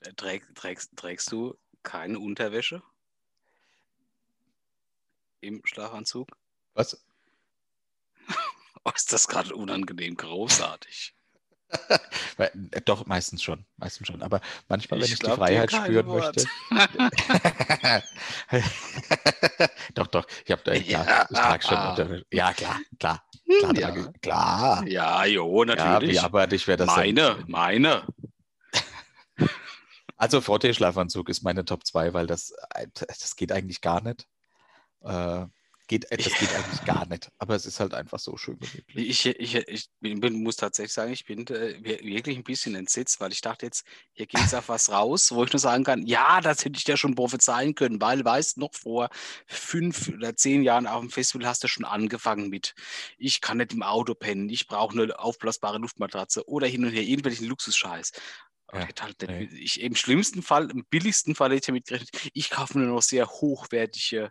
[0.00, 2.82] Äh, Träg, trägst, trägst du keine Unterwäsche
[5.40, 6.28] im Schlafanzug?
[6.74, 7.02] Was?
[8.84, 11.14] Oh, ist das gerade unangenehm großartig.
[12.38, 12.50] Äh,
[12.84, 14.22] Doch, meistens schon, meistens schon.
[14.22, 16.36] Aber manchmal, wenn Ich ich, die glaub dir Freiheit spüren Wort.
[16.36, 16.48] möchte.
[19.94, 21.90] doch, doch, ich habe da, klar, ich trage schon Ja.
[21.90, 22.26] Unterwäsche.
[22.32, 23.24] Ja, klar, klar,
[23.60, 23.88] klar, Ja.
[23.88, 24.86] trage, klar.
[24.88, 26.10] Ja, jo, Ja, natürlich.
[26.16, 28.06] wie abartig wäre das meine, meine.
[30.16, 34.28] Also Frottee-Schlafanzug ist meine Top 2, weil das, äh, das geht eigentlich gar nicht.
[35.00, 35.46] Äh,
[35.92, 37.30] geht, äh, das geht eigentlich gar nicht.
[37.38, 39.26] Aber es ist halt einfach so schön gemütlich.
[39.26, 43.20] Ich, ich, ich bin, muss tatsächlich sagen, ich bin äh, wir- wirklich ein bisschen entsetzt,
[43.20, 46.06] weil ich dachte jetzt, hier geht es auf was raus, wo ich nur sagen kann,
[46.06, 49.10] ja, das hätte ich ja schon prophezeien können, weil, weißt noch, vor
[49.46, 52.74] fünf oder zehn Jahren auf dem Festival hast du schon angefangen mit,
[53.18, 57.02] ich kann nicht im Auto pennen, ich brauche eine aufblasbare Luftmatratze oder hin und her
[57.02, 58.12] irgendwelchen Luxusscheiß.
[58.72, 59.50] Ja, halt nee.
[59.52, 63.02] ich, Im schlimmsten Fall, im billigsten Fall hätte ich damit gerechnet, ich kaufe nur noch
[63.02, 64.30] sehr hochwertige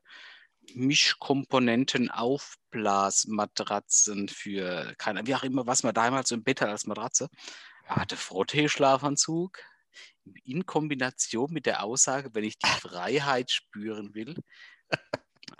[0.73, 6.85] Mischkomponenten Aufblasmatratzen für keine, wie auch immer, was man damals so im Bett hat als
[6.85, 7.29] Matratze.
[7.87, 9.59] Aber der Frottee-Schlafanzug
[10.45, 14.35] in Kombination mit der Aussage, wenn ich die Freiheit spüren will.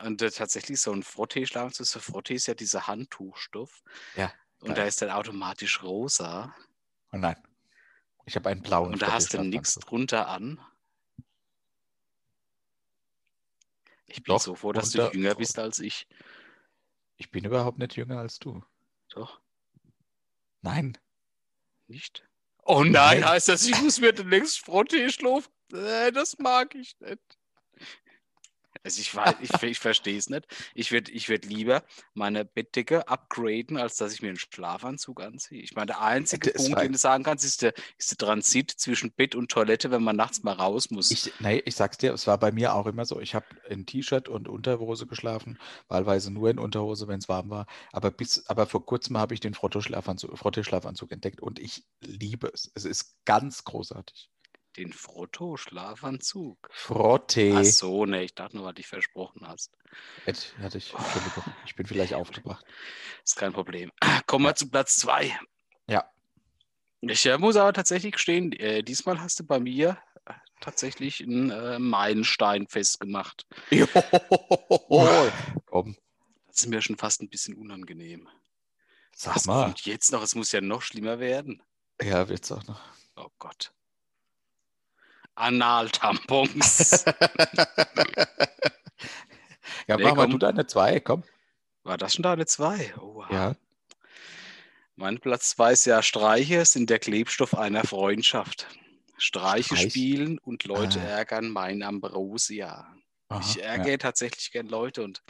[0.02, 3.84] Und äh, tatsächlich so ein Frottee-Schlafanzug, so Frottee ist ja dieser Handtuchstoff.
[4.16, 4.32] Ja,
[4.62, 6.56] Und da ist dann automatisch rosa.
[7.12, 7.36] Oh nein.
[8.26, 10.60] Ich habe einen blauen Und da hast du nichts drunter an.
[14.12, 16.08] Ich bin Doch, so froh, dass du jünger bist als ich.
[17.18, 18.62] Ich bin überhaupt nicht jünger als du.
[19.10, 19.40] Doch,
[20.62, 20.98] Nein.
[21.88, 22.28] nicht?
[22.64, 23.26] Oh nein, Nein.
[23.26, 25.52] heißt das, ich muss mir den nächsten Frottee schlafen?
[25.74, 27.22] Äh, das mag ich nicht.
[28.84, 30.48] Also ich, weiß, ich, ich verstehe es nicht.
[30.74, 35.62] Ich würde ich würd lieber meine Bettdecke upgraden, als dass ich mir einen Schlafanzug anziehe.
[35.62, 38.18] Ich meine, der einzige Das Punkt, war- den du sagen kannst, ist der, ist der
[38.18, 41.12] Transit zwischen Bett und Toilette, wenn man nachts mal raus muss.
[41.12, 43.20] Ich, nee, ich sag's dir, es war bei mir auch immer so.
[43.20, 47.68] Ich habe in T-Shirt und Unterhose geschlafen, wahlweise nur in Unterhose, wenn es warm war.
[47.92, 52.72] Aber bis, aber vor kurzem habe ich den Frottee-Schlafanzug Frottee-Schlafanzug entdeckt und ich liebe es.
[52.76, 54.30] Es ist ganz großartig.
[54.78, 56.70] Den Frotto-Schlafanzug.
[56.72, 57.54] Frottee.
[57.56, 59.78] Ach so, ne, ich dachte nur, was du versprochen hast.
[60.24, 62.66] Hätte hatte ich, Entschuldigung, ich bin vielleicht aufgebracht.
[63.24, 63.92] Ist kein Problem.
[64.28, 65.38] Kommen wir zu Platz zwei.
[65.88, 66.10] Ja.
[67.02, 71.82] Ich äh, muss aber tatsächlich gestehen, äh, diesmal hast du bei mir äh, tatsächlich einen
[71.82, 73.46] Meilenstein festgemacht.
[75.66, 75.98] Komm,
[76.48, 78.30] Das ist mir schon fast ein bisschen unangenehm.
[79.16, 79.66] sag mal.
[79.66, 80.22] kommt jetzt noch?
[80.24, 81.62] Es muss ja noch schlimmer werden.
[82.02, 82.80] Ja, wird's auch noch.
[83.16, 83.74] Oh Gott.
[85.36, 87.06] Analtampons.
[89.88, 90.32] ja, Nee, mach mal komm.
[90.32, 91.24] du deine zwei, komm.
[91.84, 92.94] War das schon deine zwei?
[93.00, 93.56] Oh, Ja.
[94.96, 98.68] Mein Platz zwei ist ja Streiche sind der Klebstoff einer Freundschaft.
[99.18, 99.92] Streiche Streich?
[99.92, 101.04] spielen und Leute Ah.
[101.06, 102.94] ärgern, mein Ambrosia.
[103.30, 105.24] Aha, Ich ärgere tatsächlich gern Leute und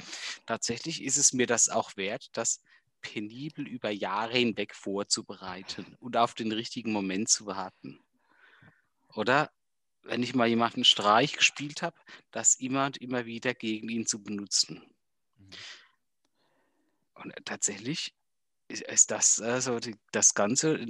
[0.45, 2.61] tatsächlich ist es mir das auch wert, das
[3.01, 7.99] penibel über Jahre hinweg vorzubereiten und auf den richtigen Moment zu warten.
[9.13, 9.51] Oder
[10.03, 11.95] wenn ich mal jemanden Streich gespielt habe,
[12.31, 14.81] das immer und immer wieder gegen ihn zu benutzen.
[17.13, 18.13] Und tatsächlich
[18.67, 20.85] ist, ist das also die, das Ganze,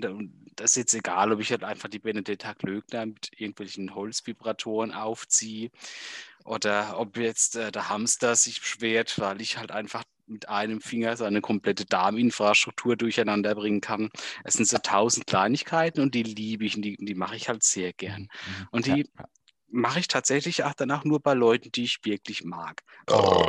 [0.55, 5.71] das ist jetzt egal, ob ich halt einfach die Benedetta Glöckner mit irgendwelchen Holzvibratoren aufziehe
[6.45, 11.15] oder ob jetzt äh, der Hamster sich beschwert, weil ich halt einfach mit einem Finger
[11.17, 14.09] seine komplette Darminfrastruktur durcheinander bringen kann.
[14.43, 17.63] Es sind so tausend Kleinigkeiten und die liebe ich und die, die mache ich halt
[17.63, 18.21] sehr gern.
[18.23, 18.67] Mhm.
[18.71, 19.25] Und die- ja.
[19.67, 22.81] mache ich tatsächlich auch danach nur bei Leuten, die ich wirklich mag.
[23.09, 23.45] Oh,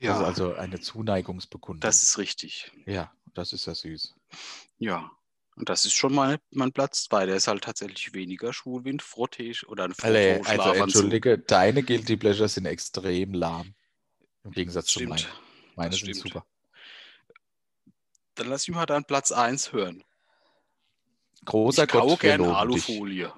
[0.00, 1.80] Ja, Das ist also eine Zuneigungsbekundung.
[1.80, 2.72] das ist richtig.
[2.86, 4.14] ja, das ist ja süß.
[4.78, 5.10] Ja.
[5.54, 7.26] Und das ist schon mal mein Platz 2.
[7.26, 11.38] Der ist halt tatsächlich weniger schwul wie ein Frottisch oder ein Alle, Frotto also entschuldige,
[11.38, 13.74] deine Guilty Pleasures sind extrem lahm.
[14.44, 15.24] Im Gegensatz zu meinen.
[15.76, 16.44] Meine sind super.
[18.34, 20.04] Dann lass mich mal dann Platz 1 hören.
[21.44, 22.88] Großer ich Gott, wir gern loben dich.
[22.88, 23.32] Alufolie.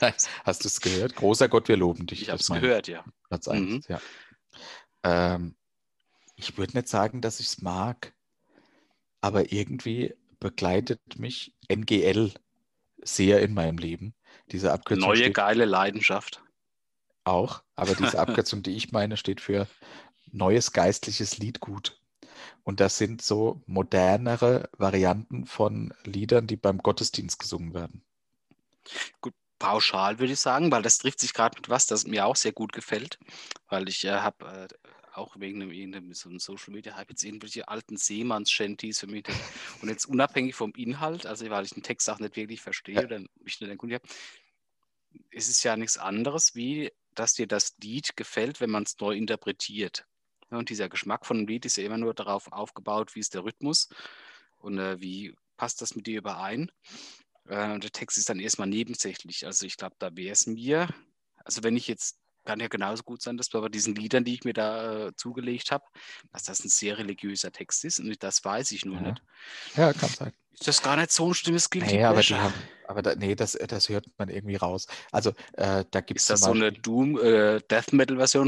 [0.44, 1.16] Hast du es gehört?
[1.16, 2.22] Großer Gott, wir loben dich.
[2.22, 3.04] Ich habe es gehört, ja.
[3.28, 3.76] Platz Mhm.
[3.76, 4.00] 1, ja.
[5.04, 5.56] Ähm,
[6.36, 8.14] ich würde nicht sagen, dass ich es mag,
[9.20, 12.32] aber irgendwie begleitet mich NGL
[13.02, 14.14] sehr in meinem Leben.
[14.52, 16.42] Diese Abkürzung Neue steht geile Leidenschaft.
[17.24, 19.66] auch, aber diese Abkürzung, die ich meine, steht für
[20.32, 22.00] neues geistliches Liedgut.
[22.62, 28.04] Und das sind so modernere Varianten von Liedern, die beim Gottesdienst gesungen werden.
[29.58, 32.52] Pauschal würde ich sagen, weil das trifft sich gerade mit was, das mir auch sehr
[32.52, 33.18] gut gefällt,
[33.68, 37.24] weil ich äh, habe äh, auch wegen einem, irgendeinem so einem Social Media Hype jetzt
[37.24, 39.34] irgendwelche alten Seemanns-Shanties vermietet
[39.82, 43.02] und jetzt unabhängig vom Inhalt, also weil ich den Text auch nicht wirklich verstehe Ja.
[43.02, 44.14] oder mich nicht erkundigt habe,
[45.30, 49.16] ist es ja nichts anderes, wie dass dir das Lied gefällt, wenn man es neu
[49.16, 50.06] interpretiert.
[50.50, 53.44] Und dieser Geschmack von einem Lied ist ja immer nur darauf aufgebaut, wie ist der
[53.44, 53.88] Rhythmus
[54.58, 56.70] und äh, wie passt das mit dir überein.
[57.48, 59.46] Äh, und der Text ist dann erstmal nebensächlich.
[59.46, 60.88] Also ich glaube, da wäre es mir,
[61.44, 64.44] also wenn ich jetzt, kann ja genauso gut sein, dass bei diesen Liedern, die ich
[64.44, 65.84] mir da äh, zugelegt habe,
[66.32, 69.10] dass das ein sehr religiöser Text ist und das weiß ich nur Ja.
[69.10, 69.22] nicht.
[69.76, 70.32] Ja, kann sein.
[70.52, 72.54] Ist das gar nicht so ein schlimmes Guilty Nee, aber haben,
[72.86, 74.86] aber da, nee, das, das hört man irgendwie raus.
[75.12, 77.60] Also äh, da gibt es Ist das so eine Doom äh,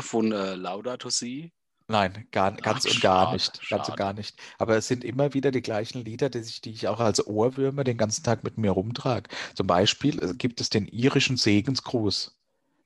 [0.03, 1.53] von äh, Laudato Si?
[1.91, 3.69] Nein, gar, ganz Ach, und gar schade, nicht.
[3.69, 3.91] Ganz schade.
[3.91, 4.39] und gar nicht.
[4.59, 7.83] Aber es sind immer wieder die gleichen Lieder, die, sich, die ich auch als Ohrwürmer
[7.83, 9.29] den ganzen Tag mit mir rumtrage.
[9.57, 12.39] Zum Beispiel äh, gibt es den irischen Segensgruß.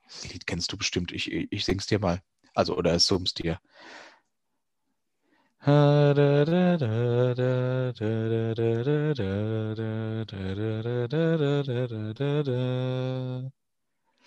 [0.06, 1.12] Das Lied kennst du bestimmt.
[1.12, 2.22] Ich, ich, ich sing's dir mal.
[2.54, 3.60] Also, oder es summst dir.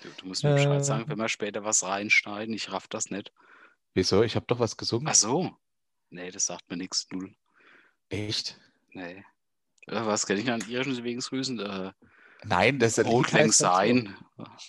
[0.02, 2.54] Du, du musst mir Bescheid sagen, wenn wir später was reinschneiden.
[2.54, 3.32] Ich raff das nicht.
[3.98, 4.22] Wieso?
[4.22, 5.08] Ich habe doch was gesungen.
[5.08, 5.58] Ach so.
[6.12, 7.08] Nee, das sagt mir nichts.
[7.12, 7.36] Null.
[8.10, 8.60] Echt?
[8.92, 9.26] Nee.
[9.88, 11.60] Äh, was kann ich an irischen Segensgrüßen?
[11.60, 11.92] Äh,
[12.44, 13.52] Nein, das Lied Old Lang.
[13.52, 14.16] Syne.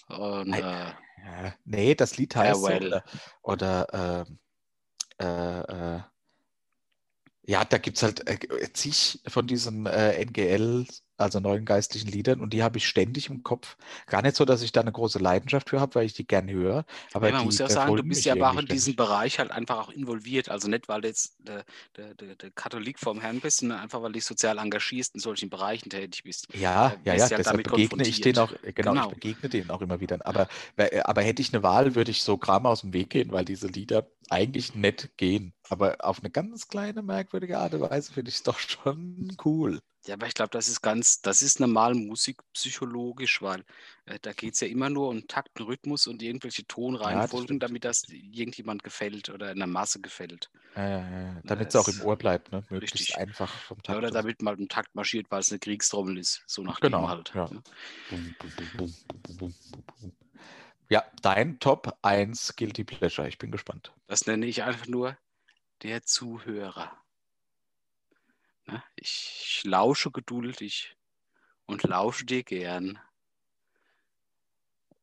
[0.08, 2.86] Und, äh, Ja, nee, das Lied heißt so, Farewell.
[2.86, 3.04] oder,
[3.42, 4.38] oder ähm,
[5.20, 6.00] äh, äh,
[7.42, 10.86] ja, da gibt es halt äh, zig von diesen äh, NGL,
[11.18, 13.76] also neuen geistlichen Liedern, und die habe ich ständig im Kopf.
[14.06, 16.48] Gar nicht so, dass ich da eine große Leidenschaft für habe, weil ich die gern
[16.48, 18.96] höre, aber ja, man muss ja auch sagen, du bist ja aber auch in diesem.
[18.96, 20.48] Bereich halt einfach auch involviert.
[20.48, 21.64] Also nicht, weil du jetzt der,
[21.96, 25.20] der, der, der Katholik vom Herrn bist, sondern einfach, weil du dich sozial engagierst, in
[25.20, 26.48] solchen Bereichen tätig bist.
[26.52, 29.02] Ja, äh, ja, ja, ja deshalb damit begegne ich den auch, genau, Genau.
[29.02, 30.18] ich begegne denen auch immer wieder.
[30.26, 33.30] Aber, äh, aber hätte ich eine Wahl, würde ich so Kram aus dem Weg gehen,
[33.32, 35.54] weil diese Lieder eigentlich nett gehen.
[35.68, 39.80] Aber auf eine ganz kleine, merkwürdige Art und Weise finde ich es doch schon cool.
[40.08, 43.62] Ja, aber ich glaube, das ist ganz, das ist normal musikpsychologisch, weil
[44.06, 47.62] äh, da geht es ja immer nur um Takt und Rhythmus und irgendwelche Tonreihenfolgen, stimmt.
[47.62, 50.50] damit das irgendjemand gefällt oder einer Masse gefällt.
[50.76, 52.64] Ja, ja, ja, damit es auch im Ohr bleibt, ne?
[52.70, 53.18] Möglichst richtig.
[53.18, 53.98] einfach vom Ja, Takt.
[53.98, 56.42] oder damit mal im Takt marschiert, weil es eine Kriegstrommel ist.
[56.46, 57.30] So nach dem Genau, halt.
[57.34, 57.46] ja.
[57.50, 57.62] ne?
[60.88, 63.28] Ja, dein Top 1 Guilty Pleasure.
[63.28, 63.92] Ich bin gespannt.
[64.06, 65.18] Das nenne ich einfach nur
[65.82, 66.96] der Zuhörer.
[68.68, 68.82] Ne?
[68.96, 70.96] Ich lausche geduldig
[71.66, 72.98] und lausche dir gern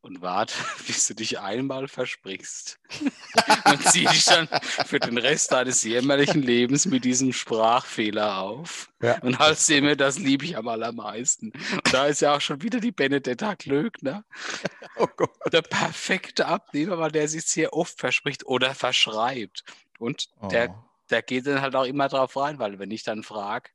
[0.06, 0.54] und warte,
[0.88, 2.80] bis du dich einmal versprichst.
[3.66, 8.92] und zieh dich dann für den Rest deines jämmerlichen Lebens mit diesem Sprachfehler auf.
[9.02, 9.20] Ja.
[9.24, 11.52] Und als mir, das liebe ich am allermeisten.
[11.52, 14.24] Und da ist ja auch schon wieder die Benedetta Glöckner
[14.98, 15.32] Oh Gott.
[15.52, 19.64] der perfekte Abnehmer, weil der sich sehr oft verspricht oder verschreibt.
[19.98, 20.48] Und Oh.
[20.50, 20.76] der
[21.22, 23.70] geht dann halt auch immer drauf rein, weil wenn ich dann frage,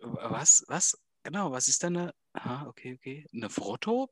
[0.00, 4.10] was, was, genau, was ist denn eine, aha, okay, okay, eine Frotto?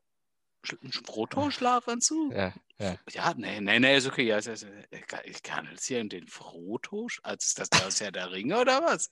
[0.83, 2.33] Ein Frotto-Schlafanzug?
[2.33, 2.97] Ja, ja.
[3.11, 4.23] Ja, nee, nee, nee, ist okay.
[4.23, 4.67] Ja, ist,
[5.23, 8.81] ich kann- jetzt hier in den Froto, als ist das, ist ja der Ringe oder
[8.83, 9.09] was?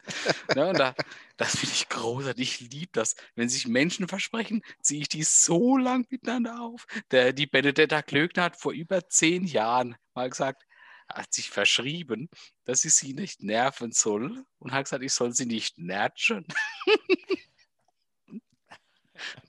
[0.53, 0.93] ne, und da,
[1.38, 2.62] das finde ich großartig.
[2.62, 3.16] Ich liebe das.
[3.36, 6.86] Wenn sich Menschen versprechen, ziehe ich die so lang miteinander auf.
[7.12, 10.66] Der, die Benedetta Klöckner hat vor über zehn Jahren mal gesagt,
[11.10, 12.30] hat sich verschrieben,
[12.66, 16.45] dass ich sie nicht nerven soll und hat gesagt, ich soll sie nicht nerven.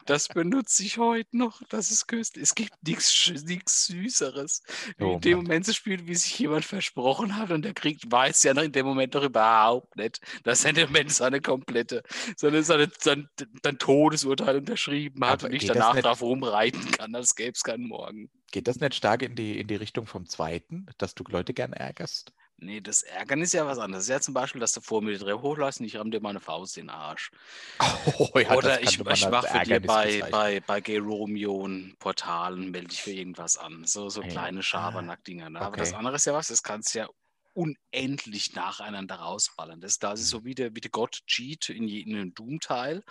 [0.06, 1.62] Das benutze ich heute noch.
[1.68, 2.42] Das ist köstlich.
[2.42, 4.62] Es gibt nichts Süßeres.
[4.96, 5.46] Wie Oh in dem Mann.
[5.46, 8.72] Moment zu spielen, wie sich jemand versprochen hat und der kriegt, weiß ja noch in
[8.72, 12.02] dem Moment doch überhaupt nicht, dass er dem Moment seine komplette,
[12.36, 13.28] sondern seine, sein,
[13.62, 17.62] sein Todesurteil unterschrieben hat Aber und ich danach nicht- drauf rumreiten kann, als gäbe es
[17.62, 18.30] keinen Morgen.
[18.50, 21.72] Geht das nicht stark in die, in die Richtung vom zweiten, dass du Leute gern
[21.74, 22.32] ärgerst?
[22.60, 24.06] Nee, das Ärgern ist ja was anderes.
[24.06, 26.10] Das ist ja zum Beispiel, dass du vor mir die Treppe hochlässt und ich ramm
[26.10, 27.30] dir meine Faust in den Arsch.
[28.18, 33.02] Oh, ja, Oder ich, ich mache für dir bei, bei, bei ein Portalen, melde dich
[33.02, 33.84] für irgendwas an.
[33.84, 34.28] So, so ja.
[34.28, 35.50] kleine Ah, Schabernack-Dinger.
[35.50, 35.60] Ne?
[35.60, 35.98] Aber das okay.
[35.98, 37.08] andere ist ja was, das kannst du ja
[37.54, 39.80] unendlich nacheinander rausballern.
[39.80, 40.24] Das, Mhm.
[40.24, 43.02] ist so wie der, wie der Gott Cheat in jedem Doom-Teil.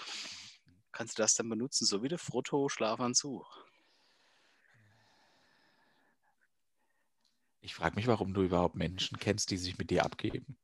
[0.91, 3.45] Kannst du das dann benutzen, so wie der Frotto Schlafanzug.
[7.61, 10.57] Ich frage mich, warum du überhaupt Menschen kennst, die sich mit dir abgeben.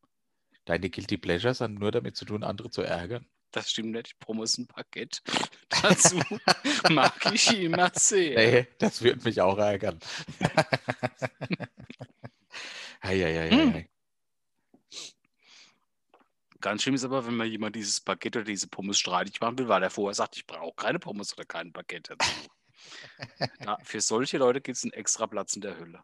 [0.66, 3.28] Deine Guilty Pleasures haben nur damit zu tun, andere zu ärgern.
[3.52, 5.22] Das stimmt nicht, ich promis ein Paket.
[5.70, 6.20] Dazu
[6.90, 8.36] mag ich immer sehr.
[8.36, 10.00] Nee, das würde mich auch ärgern.
[13.02, 13.50] Eieieiei.
[13.52, 13.86] Hm.
[16.62, 19.68] Ganz schlimm ist aber, wenn man jemand dieses Baguette oder diese Pommes streitig machen will,
[19.68, 22.50] weil er vorher sagt, ich brauche keine Pommes oder kein Baguette dazu.
[23.66, 26.04] ja, für solche Leute gibt es einen extra Platz in der Hölle.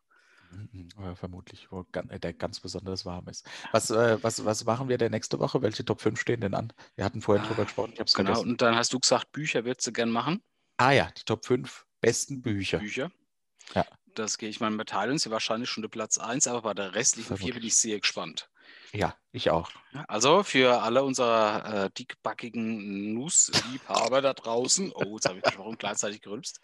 [1.16, 3.45] Vermutlich, wo äh, der ganz besonders warm ist.
[3.72, 5.62] Was, äh, was, was machen wir denn nächste Woche?
[5.62, 6.74] Welche Top 5 stehen denn an?
[6.95, 8.50] Wir hatten vorhin drüber Ah, gesprochen, ich habe es Genau, vergessen.
[8.52, 10.41] und dann hast du gesagt, Bücher würdest du gern machen.
[10.78, 12.80] Ah ja, die Top 5 besten Bücher.
[12.80, 13.12] Bücher.
[13.76, 13.86] Ja.
[14.16, 15.18] Das gehe ich mal mit teilen.
[15.20, 17.74] Sie wahrscheinlich schon der Platz 1, aber bei der restlichen vier bin Vermutlich.
[17.74, 18.50] ich sehr gespannt.
[18.93, 19.72] Ja, ich auch.
[20.08, 25.78] Also für alle unsere äh, dickbackigen Nussliebhaber da draußen, oh, jetzt habe ich mich warum
[25.78, 26.60] gleichzeitig gerülpst.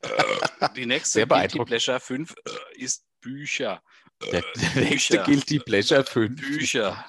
[0.00, 1.58] Äh, die nächste Guilty.
[1.64, 3.82] Pleasure 5 äh, ist Bücher.
[4.32, 5.24] Der, der nächste Bücher.
[5.24, 6.40] Guilty Pleasure 5.
[6.40, 7.04] Bücher.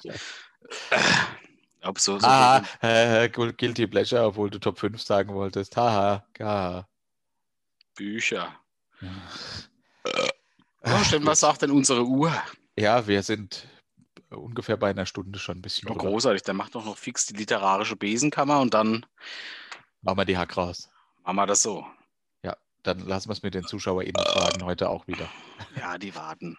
[1.82, 5.74] Ob so, so Ah, äh, Gu- Guilty Pleasure, obwohl du Top 5 sagen wolltest.
[5.76, 6.86] Haha, haha.
[7.94, 8.54] Bücher.
[9.00, 9.68] Ach,
[10.82, 12.32] Oh, stell mal, was sagt denn unsere Uhr?
[12.78, 13.66] Ja, wir sind
[14.30, 16.10] ungefähr bei einer Stunde schon ein bisschen Oh, drüber.
[16.10, 19.04] großartig, der macht doch noch fix die literarische Besenkammer und dann
[20.02, 20.88] Machen wir die Hack raus.
[21.24, 21.86] machen wir das so.
[22.88, 25.28] Dann lassen wir es mit den ZuschauerInnen-Fragen heute auch wieder.
[25.76, 26.56] Ja, die warten.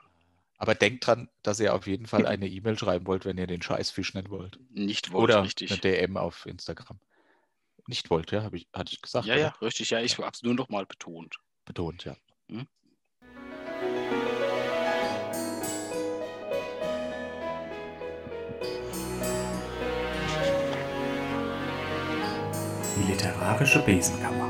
[0.60, 3.64] Aber denkt dran, dass ihr auf jeden Fall eine E-Mail schreiben wollt, wenn ihr den
[3.64, 4.60] scheiß Fisch nicht wollt.
[4.70, 5.72] Nicht wollt, Oder richtig.
[5.72, 7.00] eine DM auf Instagram.
[7.88, 9.26] Nicht wollt, ja, ich, hatte ich gesagt.
[9.26, 9.42] Ja, oder?
[9.42, 9.90] ja, richtig.
[9.90, 11.38] Ja, ich habe es nur noch mal betont.
[11.66, 12.16] Betont, ja.
[22.96, 24.49] Die literarische Besenkammer.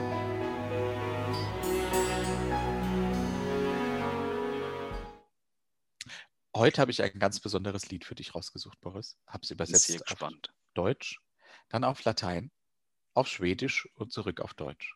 [6.55, 9.17] Heute habe ich ein ganz besonderes Lied für dich rausgesucht, Boris.
[9.27, 10.53] Habe es Bin übersetzt sehr auf gespannt.
[10.73, 11.19] Deutsch,
[11.69, 12.51] dann auf Latein,
[13.13, 14.95] auf Schwedisch und zurück auf Deutsch.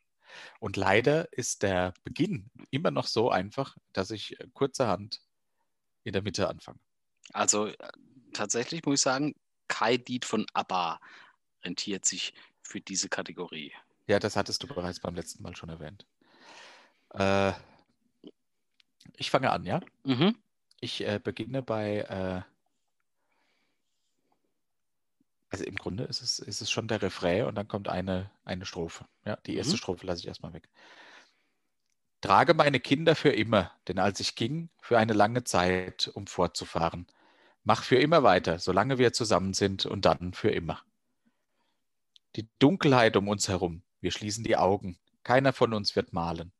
[0.59, 5.21] Und leider ist der Beginn immer noch so einfach, dass ich kurzerhand
[6.03, 6.79] in der Mitte anfange.
[7.33, 7.77] Also äh,
[8.33, 9.35] tatsächlich muss ich sagen,
[9.67, 10.99] kein Lied von ABBA
[11.63, 13.73] rentiert sich für diese Kategorie.
[14.07, 16.05] Ja, das hattest du bereits beim letzten Mal schon erwähnt.
[17.11, 17.53] Äh,
[19.17, 19.81] ich fange an, ja?
[20.03, 20.35] Mhm.
[20.83, 22.41] Ich äh, beginne bei, äh,
[25.49, 28.65] also im Grunde ist es, ist es schon der Refrain und dann kommt eine, eine
[28.65, 29.05] Strophe.
[29.23, 29.77] Ja, die erste Mhm.
[29.77, 30.67] Strophe lasse ich erstmal weg.
[32.19, 37.07] Trage meine Kinder für immer, denn als ich ging, für eine lange Zeit, um fortzufahren.
[37.63, 40.81] Mach für immer weiter, solange wir zusammen sind und dann für immer.
[42.35, 46.51] Die Dunkelheit um uns herum, wir schließen die Augen, keiner von uns wird malen.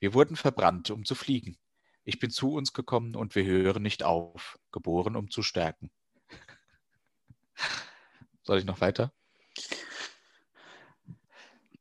[0.00, 1.56] Wir wurden verbrannt, um zu fliegen.
[2.08, 5.90] Ich bin zu uns gekommen und wir hören nicht auf, geboren, um zu stärken.
[8.44, 9.12] Soll ich noch weiter?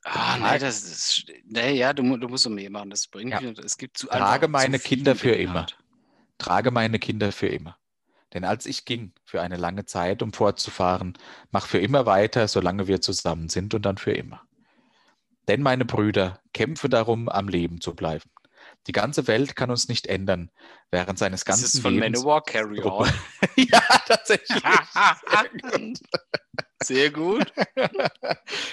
[0.04, 1.26] Ah, nee, das ist.
[1.46, 2.90] Nee, ja, du, du musst so mehr machen.
[2.90, 3.40] Das bringt Ja.
[3.40, 3.58] mich.
[3.60, 5.66] Es gibt zu Trage meine zu Kinder in für immer.
[6.38, 7.78] Trage meine Kinder für immer.
[8.34, 11.18] Denn als ich ging, für eine lange Zeit, um fortzufahren,
[11.52, 14.46] mach für immer weiter, solange wir zusammen sind und dann für immer.
[15.48, 18.30] Denn meine Brüder, kämpfe darum, am Leben zu bleiben.
[18.86, 20.50] Die ganze Welt kann uns nicht ändern,
[20.92, 22.20] während seines Das ganzen ist von Lebens.
[22.20, 23.10] Manowar Carry On.
[23.58, 24.62] ja, tatsächlich.
[26.84, 27.52] Sehr gut.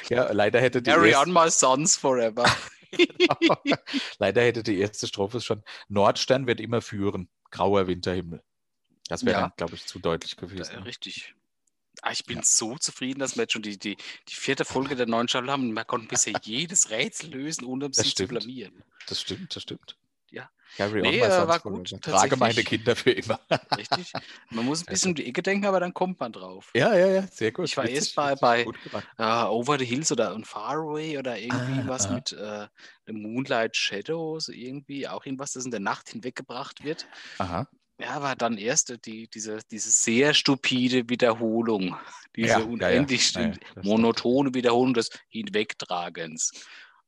[0.09, 2.45] Ja, leider hätte die Carry erste- on my sons forever.
[4.19, 8.41] Leider hätte die erste Strophe schon Nordstern wird immer führen, grauer Winterhimmel.
[9.09, 9.41] Das wäre Ja.
[9.43, 10.77] dann, glaube ich, zu deutlich gewesen.
[10.77, 10.85] ne?
[10.85, 11.35] richtig.
[12.07, 12.43] Ah, ich bin Ja.
[12.45, 13.97] so zufrieden, dass wir jetzt schon die, die,
[14.29, 15.71] die vierte Folge der neuen Staffel haben.
[15.71, 18.83] und Wir konnten bisher jedes Rätsel lösen, ohne sie zu blamieren.
[19.09, 19.97] Das stimmt, das stimmt.
[20.31, 22.63] Ja, Carry Nee, on, äh, war gut, Trage meine.
[22.65, 23.39] Kinder für immer.
[23.77, 24.13] richtig.
[24.51, 26.71] Man muss ein bisschen um die Ecke denken, aber dann kommt man drauf.
[26.75, 27.67] ja, ja, ja, sehr gut.
[27.67, 28.67] Ich war erst bei- bei-
[29.17, 32.15] äh, Over the Hills oder on Far Away oder irgendwie Ah, was ah.
[32.15, 32.33] mit
[33.07, 37.07] dem Moonlight Shadows, irgendwie auch irgendwas, das in der Nacht hinweggebracht wird.
[37.39, 37.69] Aha.
[37.99, 41.97] Ja, aber dann erst äh, die, diese, diese sehr stupide Wiederholung,
[42.35, 46.51] diese Ja, unendlich Ja, ja, monotone Wiederholung des Hinwegtragens.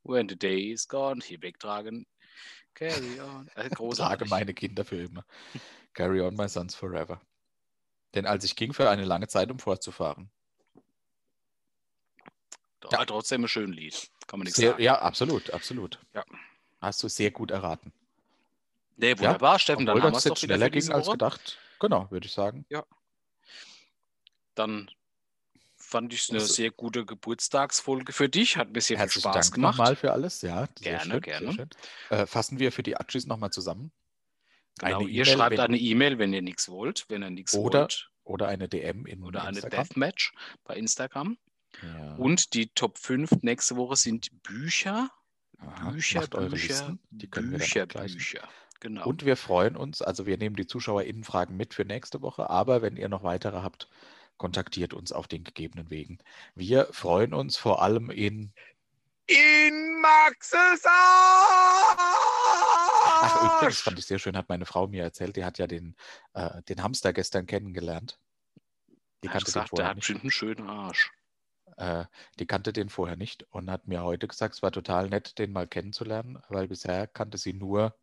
[0.05, 2.07] When the day is gone, hinwegtragen,
[2.75, 3.49] carry on.
[3.49, 4.31] Äh, Trage großartig.
[4.31, 5.25] meine Kinder für immer.
[5.95, 7.21] Carry on, my sons forever.
[8.15, 10.31] Denn als ich ging für eine lange Zeit, um fortzufahren.
[12.93, 13.05] Ja.
[13.05, 14.83] Trotzdem ein schönes Lied, kann man nichts Sehr, sagen.
[14.83, 15.99] ja, absolut, absolut.
[16.15, 16.25] Ja.
[16.81, 17.93] Hast du sehr gut erraten.
[18.97, 21.59] Nee, wunderbar, Steffen, dann haben wir es doch schneller ging als gedacht.
[21.81, 22.65] Genau, würde ich sagen.
[24.55, 24.91] Dann
[25.77, 28.57] fand ich es eine Also- sehr gute Geburtstagsfolge für dich.
[28.57, 29.79] Hat mir sehr viel Spaß Dank gemacht.
[29.79, 30.43] nochmal für alles.
[30.43, 31.69] Ja, Gerne, schön, gerne.
[32.11, 33.93] Äh, fassen wir für die Atschis nochmal zusammen.
[34.79, 37.81] Genau, Eine ihr E-Mail, schreibt eine E-Mail, wenn ihr nichts wollt, wenn ihr nichts Oder
[37.83, 38.11] wollt.
[38.25, 39.61] Oder eine DM in Oder eine.
[39.61, 40.33] Deathmatch
[40.65, 41.39] bei Instagram.
[41.83, 42.15] Ja.
[42.17, 45.11] Und die Top 5 nächste Woche sind Bücher.
[45.59, 47.87] Aha, Bücher, Bücher, Bücher.
[47.87, 48.49] Bücher.
[48.81, 49.07] Genau.
[49.07, 52.97] Und wir freuen uns, also wir nehmen die ZuschauerInnenfragen mit für nächste Woche, aber wenn
[52.97, 53.89] ihr noch weitere habt,
[54.37, 56.19] kontaktiert uns auf den gegebenen Wegen.
[56.55, 58.53] Wir freuen uns vor allem in.
[59.29, 60.85] In Maxes
[63.19, 65.97] Ach, übrigens fand ich sehr schön, hat meine Frau mir erzählt, die hat ja den,
[66.35, 68.21] äh, den Hamster gestern kennengelernt.
[69.23, 70.11] Die hat kannte den gesagt, der vorher hat nicht.
[70.11, 71.11] einen schönen Arsch.
[71.77, 72.05] Äh,
[72.39, 75.53] die kannte den vorher nicht und hat mir heute gesagt, es war total nett, den
[75.53, 77.97] mal kennenzulernen, weil bisher kannte sie nur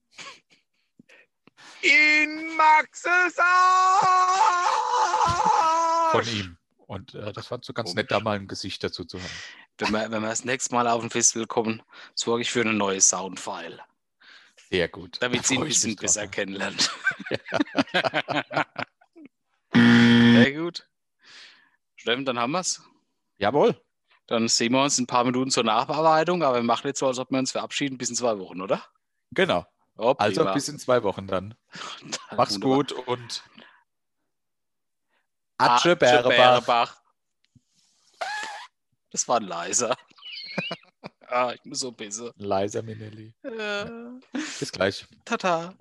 [1.81, 4.63] In Maxes Arsch!
[6.11, 6.57] von ihm.
[6.87, 9.29] Und äh, das fand so ganz nett, da mal ein Gesicht dazu zu haben.
[9.79, 11.81] Wenn wir, wenn wir das nächste Mal auf ein Festival kommen,
[12.13, 13.79] sorge ich für eine neue Soundfile,
[14.69, 15.17] Sehr gut.
[15.21, 16.91] damit Da sie ein bisschen besser kennenlernt.
[19.73, 20.87] Sehr gut.
[21.95, 22.81] Steffen, dann haben wir es.
[23.37, 23.81] Jawohl.
[24.27, 27.07] Dann sehen wir uns in ein paar Minuten zur Nachbearbeitung, aber wir machen jetzt so,
[27.07, 28.85] als ob wir uns verabschieden bis in zwei Wochen, oder?
[29.31, 29.65] Genau.
[29.97, 31.55] Oh, Also bis in zwei Wochen dann.
[32.01, 33.43] Dann Mach's gut und
[35.57, 35.95] Atsche.
[35.95, 37.01] Bärebach.
[39.11, 39.95] Das war ein leiser.
[41.27, 42.31] ah, ich muss so besser.
[42.37, 43.33] Leiser Minelli.
[43.43, 43.85] Äh,
[44.59, 45.05] Bis gleich.
[45.25, 45.75] tata.